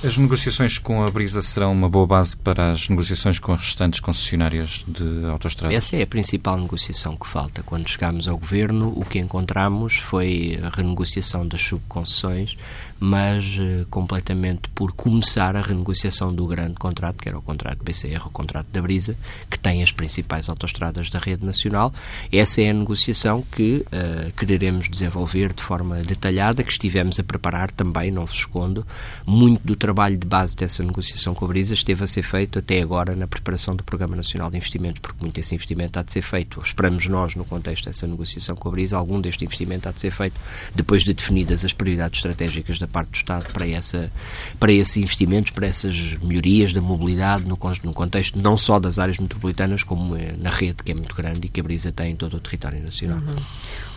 [0.03, 3.99] As negociações com a Brisa serão uma boa base para as negociações com as restantes
[3.99, 5.75] concessionárias de autoestradas?
[5.75, 7.63] Essa é a principal negociação que falta.
[7.63, 12.57] Quando chegámos ao Governo, o que encontramos foi a renegociação das subconcessões,
[12.99, 18.25] mas uh, completamente por começar a renegociação do grande contrato, que era o contrato BCR,
[18.25, 19.15] o contrato da Brisa,
[19.49, 21.93] que tem as principais autoestradas da rede nacional.
[22.31, 27.71] Essa é a negociação que uh, quereremos desenvolver de forma detalhada, que estivemos a preparar
[27.71, 28.85] também não vos escondo,
[29.25, 32.81] muito do trabalho de base dessa negociação com a Brisa esteve a ser feito até
[32.81, 36.21] agora na preparação do Programa Nacional de Investimentos, porque muito esse investimento há de ser
[36.21, 40.01] feito, esperamos nós, no contexto dessa negociação com a Brisa, algum deste investimento há de
[40.01, 40.39] ser feito
[40.75, 44.11] depois de definidas as prioridades estratégicas da parte do Estado para, essa,
[44.59, 49.17] para esses investimentos, para essas melhorias da mobilidade no, no contexto não só das áreas
[49.17, 52.15] metropolitanas, como eh, na rede, que é muito grande e que a Brisa tem em
[52.15, 53.19] todo o território nacional.
[53.19, 53.35] Uhum.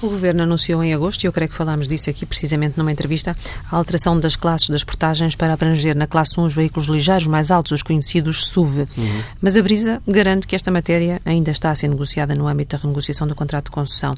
[0.03, 3.37] O Governo anunciou em agosto, e eu creio que falámos disso aqui precisamente numa entrevista,
[3.71, 7.51] a alteração das classes das portagens para abranger na classe 1 os veículos ligeiros mais
[7.51, 8.87] altos, os conhecidos SUV.
[8.97, 9.23] Uhum.
[9.41, 12.83] Mas a Brisa garante que esta matéria ainda está a ser negociada no âmbito da
[12.83, 14.15] renegociação do contrato de concessão.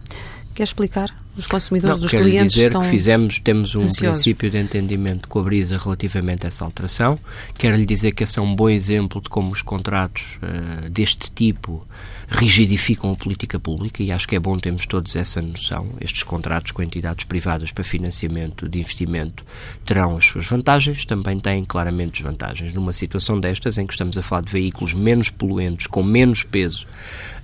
[0.54, 1.14] Quer explicar?
[1.36, 4.22] Os consumidores, Não, os clientes dizer estão que fizemos, temos um ansiosos.
[4.22, 7.18] princípio de entendimento com a Brisa relativamente a essa alteração.
[7.58, 11.32] Quero lhe dizer que esse é um bom exemplo de como os contratos uh, deste
[11.32, 11.84] tipo
[12.28, 15.88] rigidificam a política pública e acho que é bom termos todos essa noção.
[16.00, 19.44] Estes contratos com entidades privadas para financiamento de investimento
[19.84, 22.72] terão as suas vantagens, também têm claramente desvantagens.
[22.72, 26.86] Numa situação destas, em que estamos a falar de veículos menos poluentes, com menos peso,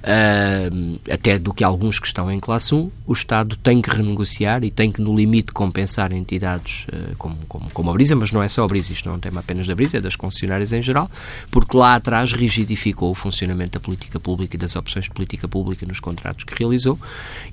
[0.03, 4.65] uh, até do que alguns que estão em classe 1, o Estado tem que renegociar
[4.65, 8.43] e tem que, no limite, compensar entidades uh, como, como, como a Brisa, mas não
[8.43, 10.73] é só a Brisa, isto não é um tema apenas da Brisa, é das concessionárias
[10.73, 11.11] em geral,
[11.51, 15.87] porque lá atrás rigidificou o funcionamento da política pública e das opções de política pública
[15.87, 16.99] nos contratos que realizou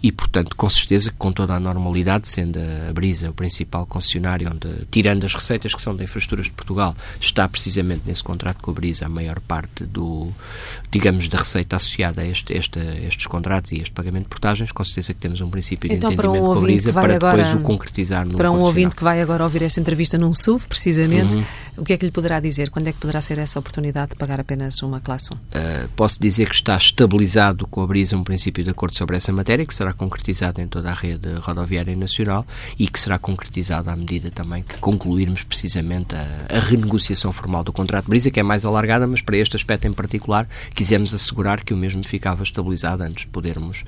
[0.02, 4.86] e, portanto, com certeza com toda a normalidade, sendo a Brisa o principal concessionário, onde,
[4.92, 8.74] tirando as receitas que são da infraestruturas de Portugal, está precisamente nesse contrato com a
[8.74, 10.30] Brisa a maior parte do,
[10.92, 14.72] digamos, da receita associada a este este, este, estes contratos e este pagamento de portagens,
[14.72, 17.48] com certeza que temos um princípio de então, entendimento um com a Brisa para depois
[17.48, 20.68] agora, o concretizar no Para um ouvinte que vai agora ouvir esta entrevista num SUV,
[20.68, 21.44] precisamente, uhum.
[21.78, 22.72] O que é que lhe poderá dizer?
[22.72, 25.36] Quando é que poderá ser essa oportunidade de pagar apenas uma classe 1?
[25.36, 29.32] Uh, posso dizer que está estabilizado com a Brisa um princípio de acordo sobre essa
[29.32, 32.48] matéria, que será concretizado em toda a rede rodoviária nacional
[32.80, 37.72] e que será concretizado à medida também que concluirmos precisamente a, a renegociação formal do
[37.72, 41.64] contrato de Brisa, que é mais alargada, mas para este aspecto em particular quisemos assegurar
[41.64, 43.84] que o mesmo ficava estabilizado antes de podermos,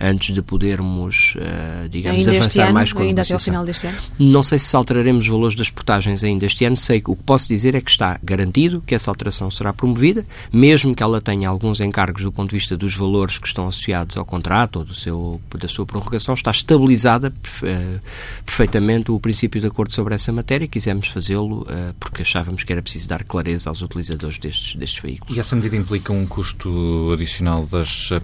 [0.00, 3.64] antes de podermos, uh, digamos, ainda avançar ano, mais com a ainda até ao final
[3.64, 3.96] deste ano?
[4.18, 7.22] Não sei se alteraremos os valores das portagens ainda este ano, sei que o que
[7.22, 11.48] posso dizer é que está garantido que essa alteração será promovida, mesmo que ela tenha
[11.48, 14.94] alguns encargos do ponto de vista dos valores que estão associados ao contrato ou do
[14.94, 18.00] seu, da sua prorrogação, está estabilizada uh,
[18.44, 22.72] perfeitamente o princípio de acordo sobre essa matéria e quisemos fazê-lo uh, porque achávamos que
[22.72, 25.36] era preciso dar clareza aos utilizadores destes, destes veículos.
[25.36, 27.66] E essa medida implica um custo adicional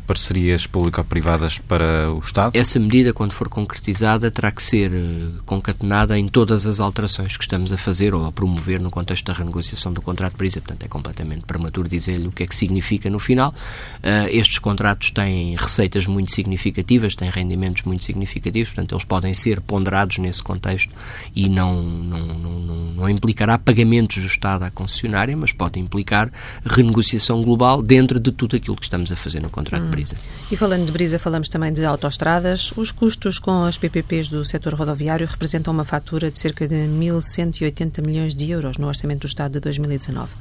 [0.07, 2.57] parcerias público-privadas para o Estado?
[2.57, 7.45] Essa medida, quando for concretizada, terá que ser uh, concatenada em todas as alterações que
[7.45, 10.85] estamos a fazer ou a promover no contexto da renegociação do contrato de brisa, portanto
[10.85, 13.51] é completamente prematuro dizer-lhe o que é que significa no final.
[13.99, 19.61] Uh, estes contratos têm receitas muito significativas, têm rendimentos muito significativos, portanto eles podem ser
[19.61, 20.95] ponderados nesse contexto
[21.35, 22.61] e não, não, não,
[22.95, 26.31] não implicará pagamentos do Estado à concessionária, mas pode implicar
[26.65, 29.87] renegociação global dentro de tudo aquilo que estamos a fazer no contrato hum.
[29.87, 30.17] de brisa.
[30.51, 32.73] E falando de brisa, falamos também de autoestradas.
[32.77, 38.07] Os custos com as PPPs do setor rodoviário representam uma fatura de cerca de 1.180
[38.07, 40.33] milhões de euros no Orçamento do Estado de 2019.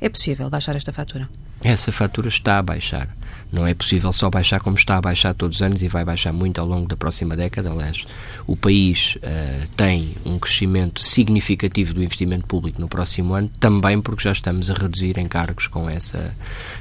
[0.00, 1.28] É possível baixar esta fatura?
[1.60, 3.08] Essa fatura está a baixar.
[3.50, 6.32] Não é possível só baixar como está a baixar todos os anos e vai baixar
[6.32, 7.70] muito ao longo da próxima década.
[7.70, 8.06] Aliás,
[8.46, 14.22] o país uh, tem um crescimento significativo do investimento público no próximo ano, também porque
[14.22, 16.32] já estamos a reduzir encargos com essa,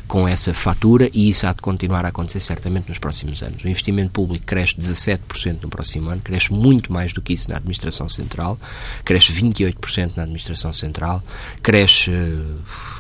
[0.08, 3.64] com essa fatura e isso há de continuar a acontecer certamente nos próximos anos.
[3.64, 7.58] O investimento público cresce 17% no próximo ano, cresce muito mais do que isso na
[7.58, 8.60] Administração Central,
[9.06, 11.24] cresce 28% na Administração Central,
[11.62, 12.10] cresce.
[12.10, 12.58] Uh,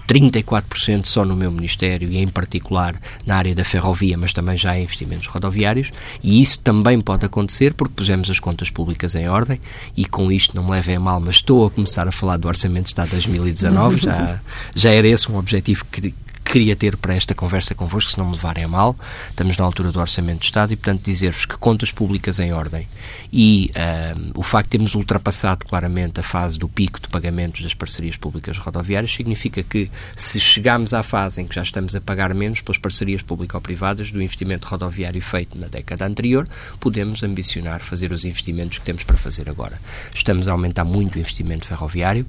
[0.07, 4.77] 34% só no meu Ministério e, em particular, na área da ferrovia, mas também já
[4.79, 5.91] em investimentos rodoviários.
[6.23, 9.59] E isso também pode acontecer porque pusemos as contas públicas em ordem
[9.97, 12.47] e, com isto, não me levem a mal, mas estou a começar a falar do
[12.47, 13.97] Orçamento de Estado de 2019.
[13.99, 14.39] já,
[14.73, 16.13] já era esse um objetivo que
[16.49, 18.95] queria ter para esta conversa convosco, se não me levarem a mal.
[19.29, 22.87] Estamos na altura do Orçamento de Estado e, portanto, dizer-vos que contas públicas em ordem
[23.31, 23.71] e
[24.15, 28.15] um, o facto de termos ultrapassado claramente a fase do pico de pagamentos das parcerias
[28.15, 32.61] públicas rodoviárias significa que, se chegarmos à fase em que já estamos a pagar menos
[32.61, 36.47] pelas parcerias público-privadas do investimento rodoviário feito na década anterior,
[36.79, 39.79] podemos ambicionar fazer os investimentos que temos para fazer agora.
[40.13, 42.25] Estamos a aumentar muito o investimento ferroviário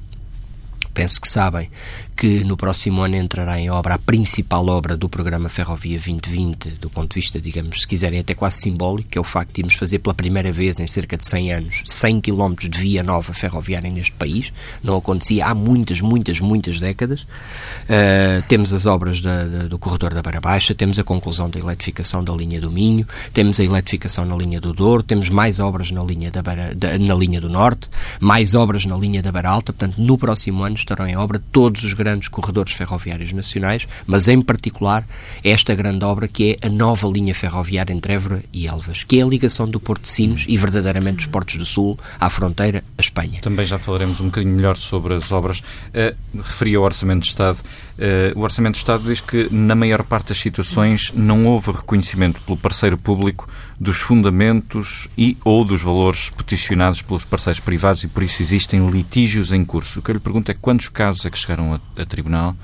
[0.98, 1.70] penso que sabem
[2.16, 6.90] que no próximo ano entrará em obra a principal obra do programa Ferrovia 2020, do
[6.90, 9.76] ponto de vista, digamos, se quiserem, até quase simbólico, que é o facto de irmos
[9.76, 13.88] fazer pela primeira vez em cerca de 100 anos 100 km de via nova ferroviária
[13.88, 14.52] neste país.
[14.82, 17.22] Não acontecia há muitas, muitas, muitas décadas.
[17.22, 21.60] Uh, temos as obras da, da, do corredor da Beira Baixa, temos a conclusão da
[21.60, 25.92] eletrificação da linha do Minho, temos a eletrificação na linha do Douro, temos mais obras
[25.92, 29.50] na linha, da Beira, da, na linha do Norte, mais obras na linha da Beira
[29.50, 29.72] Alta.
[29.72, 34.40] Portanto, no próximo ano estarão em obra todos os grandes corredores ferroviários nacionais, mas em
[34.40, 35.06] particular
[35.44, 39.22] esta grande obra que é a nova linha ferroviária entre Évora e Elvas, que é
[39.22, 43.00] a ligação do Porto de Sinos e verdadeiramente dos Portos do Sul à fronteira, a
[43.00, 43.40] Espanha.
[43.40, 45.60] Também já falaremos um bocadinho melhor sobre as obras.
[45.60, 47.58] Uh, referi ao Orçamento de Estado.
[47.98, 52.40] Uh, o Orçamento de Estado diz que, na maior parte das situações, não houve reconhecimento
[52.42, 53.48] pelo parceiro público
[53.80, 59.50] dos fundamentos e ou dos valores peticionados pelos parceiros privados e, por isso, existem litígios
[59.50, 59.98] em curso.
[59.98, 62.54] O que eu lhe pergunto é quantos casos é que chegaram a, a tribunal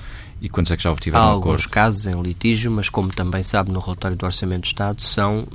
[0.45, 3.73] e quantos é que já obtiveram Há alguns casos em litígio, mas como também sabe
[3.73, 5.49] no relatório do Orçamento de Estado, são,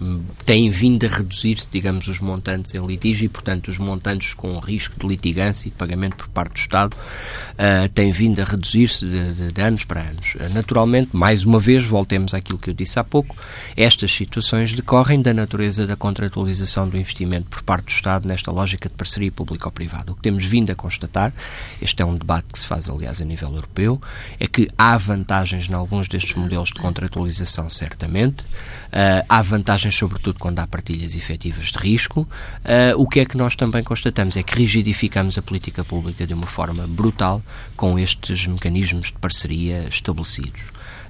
[0.44, 5.00] têm vindo a reduzir-se, digamos, os montantes em litígio e, portanto, os montantes com risco
[5.00, 9.52] de litigância e pagamento por parte do Estado uh, têm vindo a reduzir-se de, de,
[9.52, 10.36] de, anos para anos.
[10.56, 13.38] Naturalmente, mais uma vez, voltemos àquilo que eu disse há pouco,
[13.78, 18.90] estas situações decorrem da natureza da contratualização do investimento por parte do Estado nesta lógica
[18.90, 20.12] de parceria público-privada.
[20.12, 21.32] O que temos vindo a constatar,
[21.80, 24.02] este é um debate que se faz, aliás, a nível europeu,
[24.40, 28.44] é que há vantagens em alguns destes modelos de contratualização, certamente.
[28.44, 32.22] Uh, há vantagens, sobretudo, quando há partilhas efetivas de risco.
[32.22, 36.34] Uh, o que é que nós também constatamos é que rigidificamos a política pública de
[36.34, 37.44] uma forma brutal
[37.76, 40.62] com estes mecanismos de parceria estabelecidos.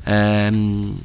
[0.01, 0.97] Uh,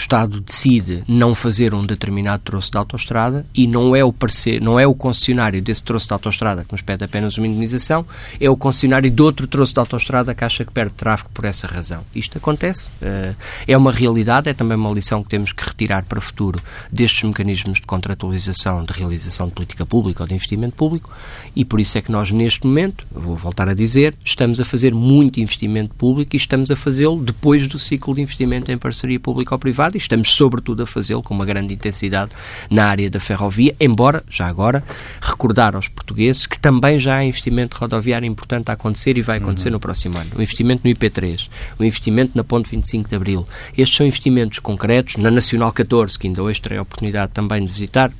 [0.00, 4.80] Estado decide não fazer um determinado troço de autoestrada e não é o parceiro, não
[4.80, 8.06] é o concessionário desse troço de autoestrada que nos pede apenas uma indenização,
[8.40, 11.66] é o concessionário de outro troço de autoestrada que acha que perde tráfego por essa
[11.66, 12.02] razão.
[12.14, 13.34] Isto acontece, eh,
[13.66, 16.60] é uma realidade, é também uma lição que temos que retirar para o futuro
[16.90, 21.10] destes mecanismos de contratualização, de realização de política pública ou de investimento público
[21.54, 24.94] e por isso é que nós neste momento, vou voltar a dizer, estamos a fazer
[24.94, 29.54] muito investimento público e estamos a fazê-lo depois do ciclo de investimento em parceria pública
[29.54, 32.30] ou privada e estamos sobretudo a fazê-lo com uma grande intensidade
[32.70, 34.82] na área da ferrovia, embora, já agora,
[35.20, 39.68] recordar aos portugueses que também já há investimento rodoviário importante a acontecer e vai acontecer
[39.68, 39.74] uhum.
[39.74, 40.30] no próximo ano.
[40.36, 41.48] O investimento no IP3,
[41.78, 43.46] o investimento na Ponte 25 de Abril.
[43.76, 47.70] Estes são investimentos concretos na Nacional 14, que ainda hoje terei a oportunidade também de
[47.70, 48.10] visitar,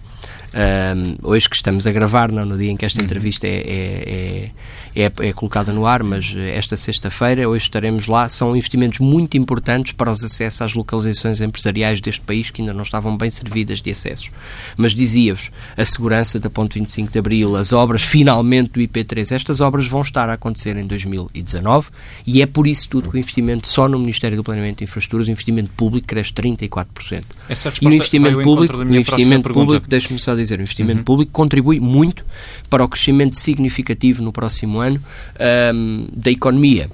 [0.52, 3.04] um, hoje que estamos a gravar, não no dia em que esta uhum.
[3.04, 4.50] entrevista é, é, é,
[4.94, 8.28] é, é colocada no ar, mas eh, esta sexta-feira, hoje estaremos lá.
[8.28, 12.82] São investimentos muito importantes para os acessos às localizações empresariais deste país que ainda não
[12.82, 14.30] estavam bem servidas de acessos.
[14.76, 19.60] Mas dizia-vos, a segurança da Ponte 25 de Abril, as obras finalmente do IP3, estas
[19.60, 21.88] obras vão estar a acontecer em 2019
[22.26, 25.28] e é por isso tudo que o investimento só no Ministério do Planeamento e Infraestruturas,
[25.28, 27.24] o investimento público cresce 34%.
[27.48, 31.04] Essa e o investimento público, o investimento público, deixe-me só dizer, o investimento uhum.
[31.04, 32.24] público contribui muito
[32.68, 36.88] para o crescimento significativo no próximo ano um, da economia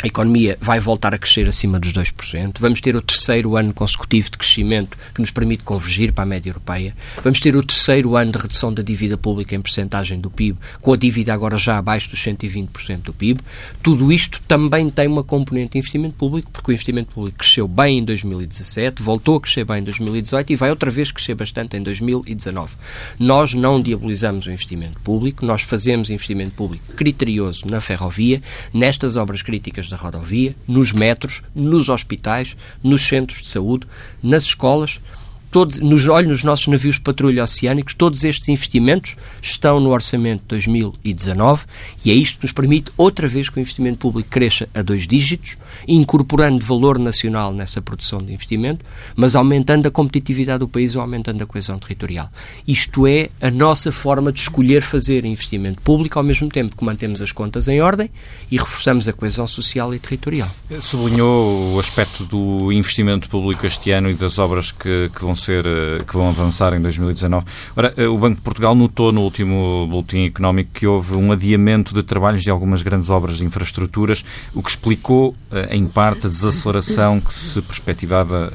[0.00, 2.58] a economia vai voltar a crescer acima dos 2%.
[2.60, 6.50] Vamos ter o terceiro ano consecutivo de crescimento que nos permite convergir para a média
[6.50, 6.94] europeia.
[7.22, 10.92] Vamos ter o terceiro ano de redução da dívida pública em percentagem do PIB, com
[10.92, 13.40] a dívida agora já abaixo dos 120% do PIB.
[13.82, 17.98] Tudo isto também tem uma componente de investimento público, porque o investimento público cresceu bem
[17.98, 21.82] em 2017, voltou a crescer bem em 2018 e vai outra vez crescer bastante em
[21.82, 22.76] 2019.
[23.18, 28.40] Nós não diabolizamos o investimento público, nós fazemos investimento público criterioso na ferrovia,
[28.72, 33.86] nestas obras críticas da rodovia, nos metros, nos hospitais, nos centros de saúde,
[34.22, 35.00] nas escolas,
[35.50, 40.42] todos, nos, olho nos nossos navios de patrulha oceânicos, todos estes investimentos estão no orçamento
[40.42, 41.64] de 2019
[42.04, 45.06] e é isto que nos permite, outra vez, que o investimento público cresça a dois
[45.06, 45.56] dígitos,
[45.86, 48.84] incorporando valor nacional nessa produção de investimento,
[49.16, 52.30] mas aumentando a competitividade do país ou aumentando a coesão territorial.
[52.66, 57.22] Isto é a nossa forma de escolher fazer investimento público ao mesmo tempo que mantemos
[57.22, 58.10] as contas em ordem
[58.50, 60.50] e reforçamos a coesão social e territorial.
[60.80, 65.64] Sublinhou o aspecto do investimento público este ano e das obras que, que vão ser,
[65.66, 67.46] eh, que vão avançar em 2019.
[67.76, 71.94] Ora, eh, o Banco de Portugal notou no último boletim económico que houve um adiamento
[71.94, 74.24] de trabalhos de algumas grandes obras de infraestruturas,
[74.54, 78.52] o que explicou, eh, em parte, a desaceleração que se perspectivava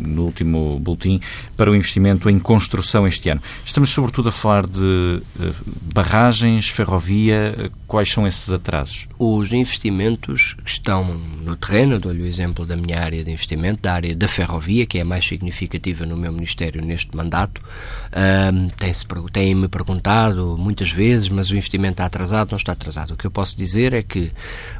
[0.00, 1.20] no último boletim
[1.56, 3.40] para o investimento em construção este ano.
[3.64, 5.20] Estamos, sobretudo, a falar de
[5.94, 7.70] barragens, ferrovia.
[7.86, 9.06] Quais são esses atrasos?
[9.18, 11.04] Os investimentos que estão
[11.42, 14.98] no terreno, dou-lhe o exemplo da minha área de investimento, da área da ferrovia, que
[14.98, 17.60] é a mais significativa no meu Ministério neste mandato.
[18.52, 18.68] Um,
[19.32, 22.50] Têm-me perguntado muitas vezes, mas o investimento está atrasado?
[22.50, 23.14] Não está atrasado.
[23.14, 24.30] O que eu posso dizer é que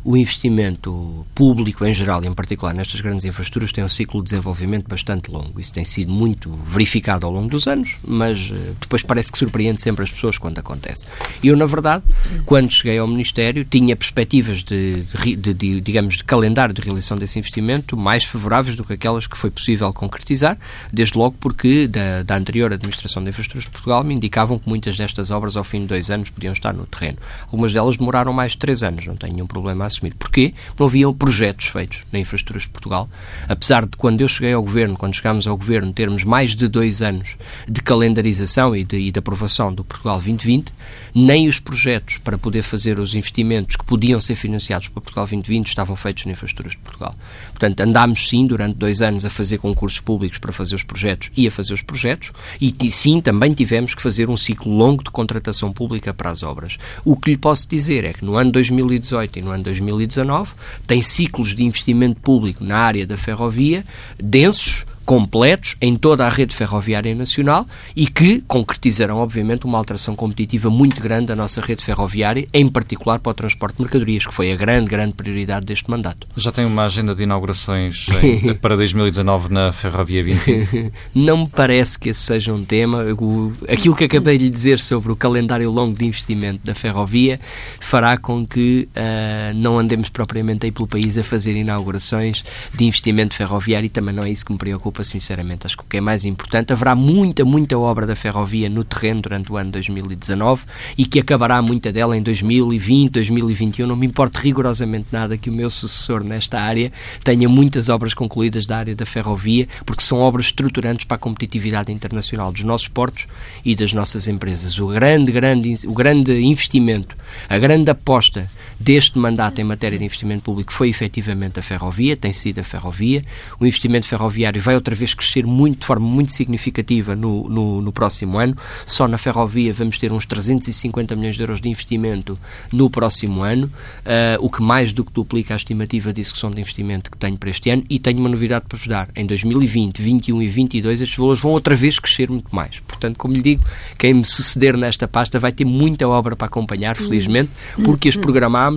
[0.04, 4.30] o investimento público em geral, e em particular nestas grandes infraestruturas, tem um ciclo de
[4.30, 5.60] desenvolvimento bastante longo.
[5.60, 9.80] Isso tem sido muito verificado ao longo dos anos, mas uh, depois parece que surpreende
[9.80, 11.04] sempre as pessoas quando acontece.
[11.42, 12.04] Eu, na verdade,
[12.44, 15.02] quando cheguei ao Ministério, tinha perspectivas de,
[15.36, 19.36] de, de, digamos, de calendário de realização desse investimento mais favoráveis do que aquelas que
[19.36, 20.58] foi possível concretizar,
[20.92, 24.96] desde logo porque da, da anterior Administração de Infraestruturas de Portugal me indicavam que muitas
[24.96, 27.18] destas obras ao fim de dois anos podiam estar no terreno.
[27.42, 30.14] Algumas delas demoraram mais de três anos, não tenho nenhum problema a assumir.
[30.14, 30.54] Porquê?
[30.78, 33.08] Não haviam projetos feitos na Infraestruturas de Portugal.
[33.48, 37.02] Apesar de quando eu cheguei ao Governo, quando chegámos ao Governo, termos mais de dois
[37.02, 37.36] anos
[37.68, 40.72] de calendarização e de, e de aprovação do Portugal 2020,
[41.14, 45.68] nem os projetos para poder fazer os investimentos que podiam ser financiados para Portugal 2020
[45.68, 47.14] estavam feitos na Infraestruturas de Portugal.
[47.56, 51.46] Portanto, andámos sim durante dois anos a fazer concursos públicos para fazer os projetos e
[51.46, 55.72] a fazer os projetos, e sim, também tivemos que fazer um ciclo longo de contratação
[55.72, 56.76] pública para as obras.
[57.02, 60.52] O que lhe posso dizer é que no ano 2018 e no ano 2019
[60.86, 63.86] tem ciclos de investimento público na área da ferrovia
[64.22, 67.64] densos, completos em toda a rede ferroviária nacional
[67.94, 73.20] e que concretizarão, obviamente, uma alteração competitiva muito grande da nossa rede ferroviária, em particular
[73.20, 76.26] para o transporte de mercadorias, que foi a grande, grande prioridade deste mandato.
[76.36, 80.92] Já tem uma agenda de inaugurações em, para 2019 na Ferrovia 20?
[81.14, 83.04] Não me parece que esse seja um tema.
[83.18, 87.38] O, aquilo que acabei de lhe dizer sobre o calendário longo de investimento da ferrovia
[87.80, 92.42] fará com que uh, não andemos propriamente aí pelo país a fazer inaugurações
[92.74, 95.66] de investimento ferroviário e também não é isso que me preocupa sinceramente.
[95.66, 99.22] Acho que o que é mais importante, haverá muita, muita obra da ferrovia no terreno
[99.22, 100.64] durante o ano 2019
[100.96, 103.86] e que acabará muita dela em 2020, 2021.
[103.86, 108.66] Não me importa rigorosamente nada que o meu sucessor nesta área tenha muitas obras concluídas
[108.66, 113.26] da área da ferrovia, porque são obras estruturantes para a competitividade internacional dos nossos portos
[113.64, 114.78] e das nossas empresas.
[114.78, 117.16] O grande, grande, o grande investimento,
[117.48, 118.48] a grande aposta
[118.78, 123.24] deste mandato em matéria de investimento público foi efetivamente a ferrovia, tem sido a ferrovia.
[123.58, 127.92] O investimento ferroviário vai outra vez crescer muito, de forma muito significativa no, no, no
[127.92, 128.56] próximo ano.
[128.84, 132.38] Só na ferrovia vamos ter uns 350 milhões de euros de investimento
[132.72, 136.60] no próximo ano, uh, o que mais do que duplica a estimativa de execução de
[136.60, 137.84] investimento que tenho para este ano.
[137.88, 139.08] E tenho uma novidade para vos dar.
[139.16, 142.80] Em 2020, 2021 e 2022 estes valores vão outra vez crescer muito mais.
[142.80, 143.64] Portanto, como lhe digo,
[143.98, 147.50] quem me suceder nesta pasta vai ter muita obra para acompanhar, felizmente,
[147.84, 148.16] porque as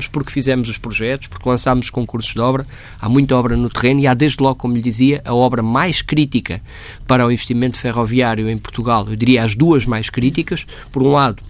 [0.07, 2.65] porque fizemos os projetos, porque lançámos os concursos de obra.
[3.01, 6.01] Há muita obra no terreno e há, desde logo, como lhe dizia, a obra mais
[6.01, 6.61] crítica
[7.07, 9.05] para o investimento ferroviário em Portugal.
[9.09, 10.65] Eu diria as duas mais críticas.
[10.91, 11.41] Por um lado,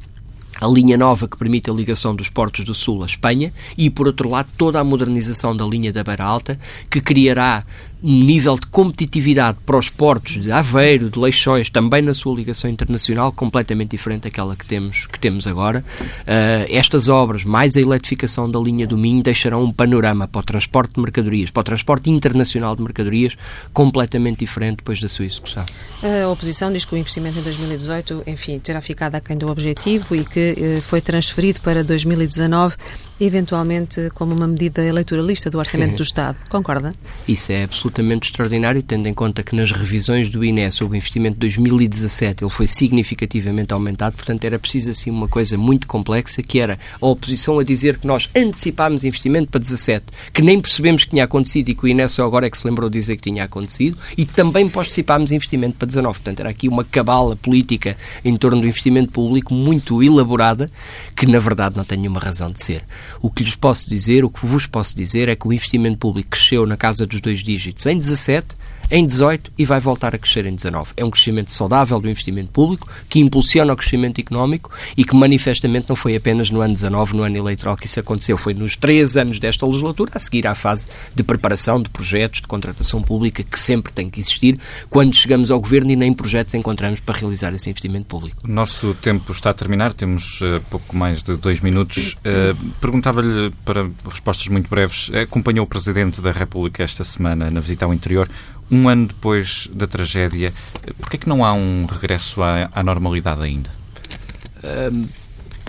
[0.61, 4.07] a linha nova que permite a ligação dos portos do Sul à Espanha e, por
[4.07, 6.59] outro lado, toda a modernização da linha da Beira Alta,
[6.89, 7.63] que criará
[8.01, 12.69] um nível de competitividade para os portos de Aveiro, de Leixões, também na sua ligação
[12.69, 15.83] internacional, completamente diferente daquela que temos, que temos agora.
[16.21, 20.43] Uh, estas obras, mais a eletrificação da linha do Minho, deixarão um panorama para o
[20.43, 23.35] transporte de mercadorias, para o transporte internacional de mercadorias,
[23.73, 25.65] completamente diferente depois da sua execução.
[26.01, 30.23] A oposição diz que o investimento em 2018, enfim, terá ficado aquém do objetivo e
[30.23, 32.77] que uh, foi transferido para 2019
[33.19, 36.37] eventualmente como uma medida eleitoralista do Orçamento do Estado.
[36.49, 36.93] Concorda?
[37.27, 41.35] Isso é absolutamente extraordinário, tendo em conta que nas revisões do INE sobre o investimento
[41.35, 46.59] de 2017 ele foi significativamente aumentado, portanto era preciso assim uma coisa muito complexa, que
[46.59, 51.11] era a oposição a dizer que nós antecipámos investimento para 17, que nem percebemos que
[51.11, 53.23] tinha acontecido e que o INE só agora é que se lembrou de dizer que
[53.23, 56.19] tinha acontecido, e também antecipámos investimento para 19.
[56.19, 60.71] Portanto, era aqui uma cabala política em torno do investimento público muito elaborada,
[61.15, 62.83] que na verdade não tem nenhuma razão de ser.
[63.21, 66.29] O que lhes posso dizer, o que vos posso dizer é que o investimento público
[66.31, 68.47] cresceu na casa dos dois dígitos em 17
[68.91, 70.91] em 18 e vai voltar a crescer em 19.
[70.97, 75.87] É um crescimento saudável do investimento público que impulsiona o crescimento económico e que manifestamente
[75.89, 79.17] não foi apenas no ano 19, no ano eleitoral que isso aconteceu, foi nos três
[79.17, 83.59] anos desta legislatura, a seguir à fase de preparação de projetos de contratação pública que
[83.59, 84.59] sempre tem que existir
[84.89, 88.41] quando chegamos ao governo e nem projetos encontramos para realizar esse investimento público.
[88.43, 92.13] O nosso tempo está a terminar, temos uh, pouco mais de dois minutos.
[92.13, 95.11] Uh, Perguntava-lhe para respostas muito breves.
[95.13, 98.29] Acompanhou o Presidente da República esta semana na visita ao interior
[98.71, 100.53] um ano depois da tragédia,
[100.97, 103.79] por que é que não há um regresso à, à normalidade ainda?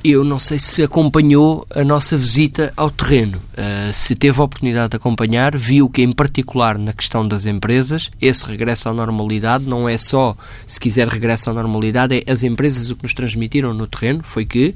[0.02, 3.38] eu não sei se acompanhou a nossa visita ao terreno.
[3.52, 8.10] Uh, se teve a oportunidade de acompanhar, viu que, em particular na questão das empresas,
[8.20, 10.36] esse regresso à normalidade não é só,
[10.66, 14.44] se quiser regresso à normalidade, é as empresas o que nos transmitiram no terreno foi
[14.44, 14.74] que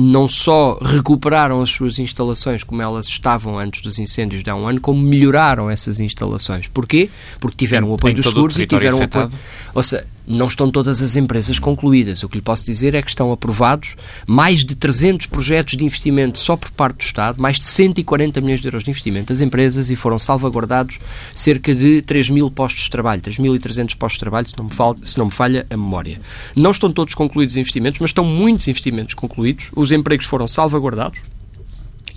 [0.00, 4.64] não só recuperaram as suas instalações como elas estavam antes dos incêndios de há um
[4.64, 6.68] ano, como melhoraram essas instalações.
[6.68, 7.10] Porquê?
[7.40, 9.32] Porque tiveram o apoio dos seguros e tiveram o apoio.
[9.74, 12.22] Ou seja, não estão todas as empresas concluídas.
[12.22, 16.38] O que lhe posso dizer é que estão aprovados mais de 300 projetos de investimento
[16.38, 19.88] só por parte do Estado, mais de 140 milhões de euros de investimento das empresas
[19.90, 20.98] e foram salvaguardados
[21.34, 24.98] cerca de 3 mil postos de trabalho, 3.300 postos de trabalho, se não, me falha,
[25.02, 26.20] se não me falha a memória.
[26.54, 29.70] Não estão todos concluídos os investimentos, mas estão muitos investimentos concluídos.
[29.74, 31.20] Os empregos foram salvaguardados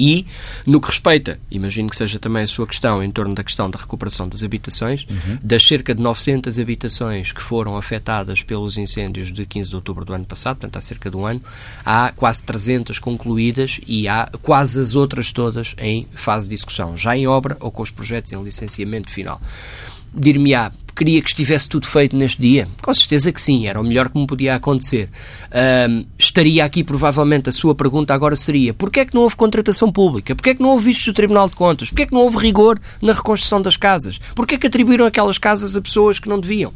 [0.01, 0.25] e,
[0.65, 3.77] no que respeita, imagino que seja também a sua questão em torno da questão da
[3.77, 5.37] recuperação das habitações, uhum.
[5.43, 10.11] das cerca de 900 habitações que foram afetadas pelos incêndios de 15 de outubro do
[10.11, 11.39] ano passado, portanto há cerca de um ano,
[11.85, 17.15] há quase 300 concluídas e há quase as outras todas em fase de execução, já
[17.15, 19.39] em obra ou com os projetos em licenciamento final.
[20.13, 22.67] Dir-me-á, queria que estivesse tudo feito neste dia?
[22.81, 25.09] Com certeza que sim, era o melhor que me podia acontecer.
[25.89, 29.91] Um, estaria aqui, provavelmente, a sua pergunta agora seria porquê é que não houve contratação
[29.91, 30.35] pública?
[30.35, 31.89] Porquê é que não houve vistos do Tribunal de Contas?
[31.89, 34.19] Porquê é que não houve rigor na reconstrução das casas?
[34.35, 36.73] Porquê é que atribuíram aquelas casas a pessoas que não deviam?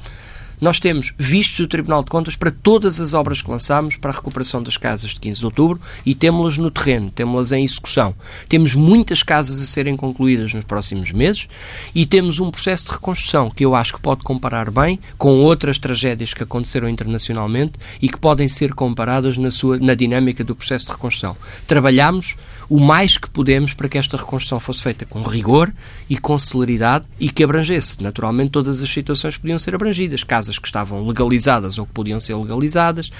[0.60, 4.14] Nós temos vistos do Tribunal de Contas para todas as obras que lançámos para a
[4.14, 8.16] recuperação das casas de 15 de outubro e temos-las no terreno, temos-las em execução.
[8.48, 11.48] Temos muitas casas a serem concluídas nos próximos meses
[11.94, 15.80] e temos um processo de reconstrução que eu acho que pode comparar bem com outras
[15.80, 20.86] tragédias que aconteceram internacionalmente e que podem ser comparadas na, sua, na dinâmica do processo
[20.86, 21.36] de reconstrução.
[21.68, 22.36] Trabalhamos
[22.70, 25.72] o mais que podemos para que esta reconstrução fosse feita com rigor
[26.10, 28.02] e com celeridade e que abrangesse.
[28.02, 30.24] Naturalmente, todas as situações podiam ser abrangidas.
[30.24, 33.12] Casas que estavam legalizadas ou que podiam ser legalizadas,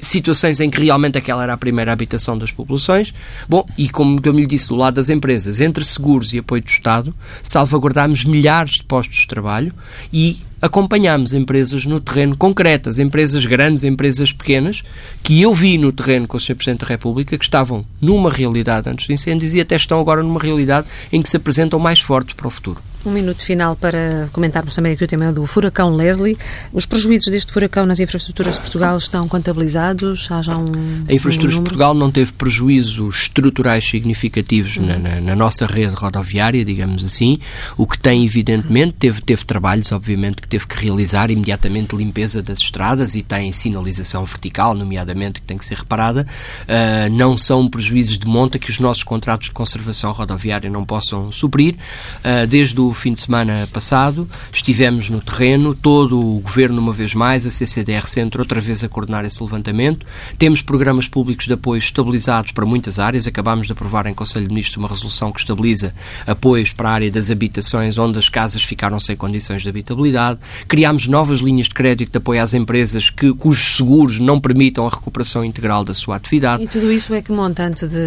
[0.00, 3.12] situações em que realmente aquela era a primeira habitação das populações.
[3.48, 6.68] Bom, e como eu me disse, do lado das empresas, entre seguros e apoio do
[6.68, 9.72] Estado, salvaguardámos milhares de postos de trabalho
[10.12, 14.82] e acompanhámos empresas no terreno concretas, empresas grandes, empresas pequenas,
[15.22, 16.54] que eu vi no terreno com o Sr.
[16.54, 20.40] Presidente da República, que estavam numa realidade antes do incêndios e até estão agora numa
[20.40, 22.80] realidade em que se apresentam mais fortes para o futuro.
[23.04, 26.36] Um minuto final para comentarmos também aqui o tema do furacão Leslie.
[26.70, 30.28] Os prejuízos deste furacão nas infraestruturas de Portugal estão contabilizados?
[30.30, 30.70] Há já um.
[31.08, 35.94] A infraestrutura um de Portugal não teve prejuízos estruturais significativos na, na, na, nossa rede
[35.94, 37.38] rodoviária, digamos assim.
[37.74, 42.58] O que tem, evidentemente, teve, teve trabalhos, obviamente, que teve que realizar imediatamente limpeza das
[42.58, 46.26] estradas e tem sinalização vertical, nomeadamente, que tem que ser reparada.
[46.64, 51.32] Uh, não são prejuízos de monta que os nossos contratos de conservação rodoviária não possam
[51.32, 51.76] suprir.
[52.18, 57.14] Uh, desde o fim de semana passado, estivemos no terreno, todo o Governo, uma vez
[57.14, 60.06] mais, a CCDR Centro, outra vez a coordenar esse levantamento.
[60.38, 63.26] Temos programas públicos de apoio estabilizados para muitas áreas.
[63.26, 65.94] Acabámos de aprovar em Conselho de Ministros uma resolução que estabiliza
[66.26, 70.38] apoios para a área das habitações, onde as casas ficaram sem condições de habitabilidade.
[70.66, 74.90] Criámos novas linhas de crédito de apoio às empresas que, cujos seguros não permitam a
[74.90, 76.62] recuperação integral da sua atividade.
[76.62, 77.98] E tudo isso é que montante de.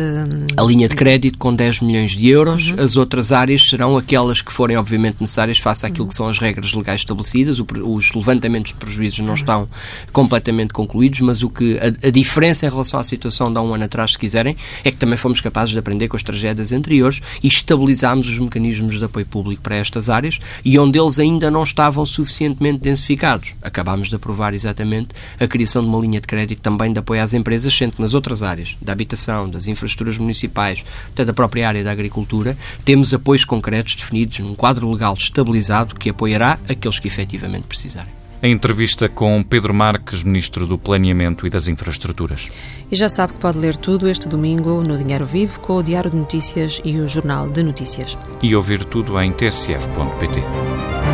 [0.58, 2.72] A linha de crédito com 10 milhões de euros.
[2.72, 2.84] Uhum.
[2.84, 6.74] As outras áreas serão aquelas que forem, obviamente, necessárias face àquilo que são as regras
[6.74, 7.60] legais estabelecidas.
[7.60, 9.68] Os levantamentos de prejuízos não estão
[10.12, 13.74] completamente concluídos, mas o que a, a, diferença em relação à situação de há um
[13.74, 17.22] ano atrás, se quiserem, é que também fomos capazes de aprender com as tragédias anteriores
[17.42, 21.64] e estabilizámos os mecanismos de apoio público para estas áreas e onde eles ainda não
[21.64, 23.56] estavam suficientemente densificados.
[23.62, 25.10] Acabámos de aprovar exatamente
[25.40, 28.14] a criação de uma linha de crédito também de apoio às empresas, sendo que nas
[28.14, 33.46] outras áreas, da habitação, das infraestruturas municipais, até da própria área da agricultura, temos apoios
[33.46, 38.14] concretos definidos num quadro legal estabilizado que apoiará aqueles que efetivamente precisarem.
[38.42, 42.48] A entrevista com Pedro Marques, Ministro do Planeamento e das Infraestruturas.
[42.90, 46.10] E já sabe que pode ler tudo este domingo no Dinheiro Vivo com o Diário
[46.10, 48.18] de Notícias e o Jornal de Notícias.
[48.42, 51.13] E ouvir tudo em tsf.pt.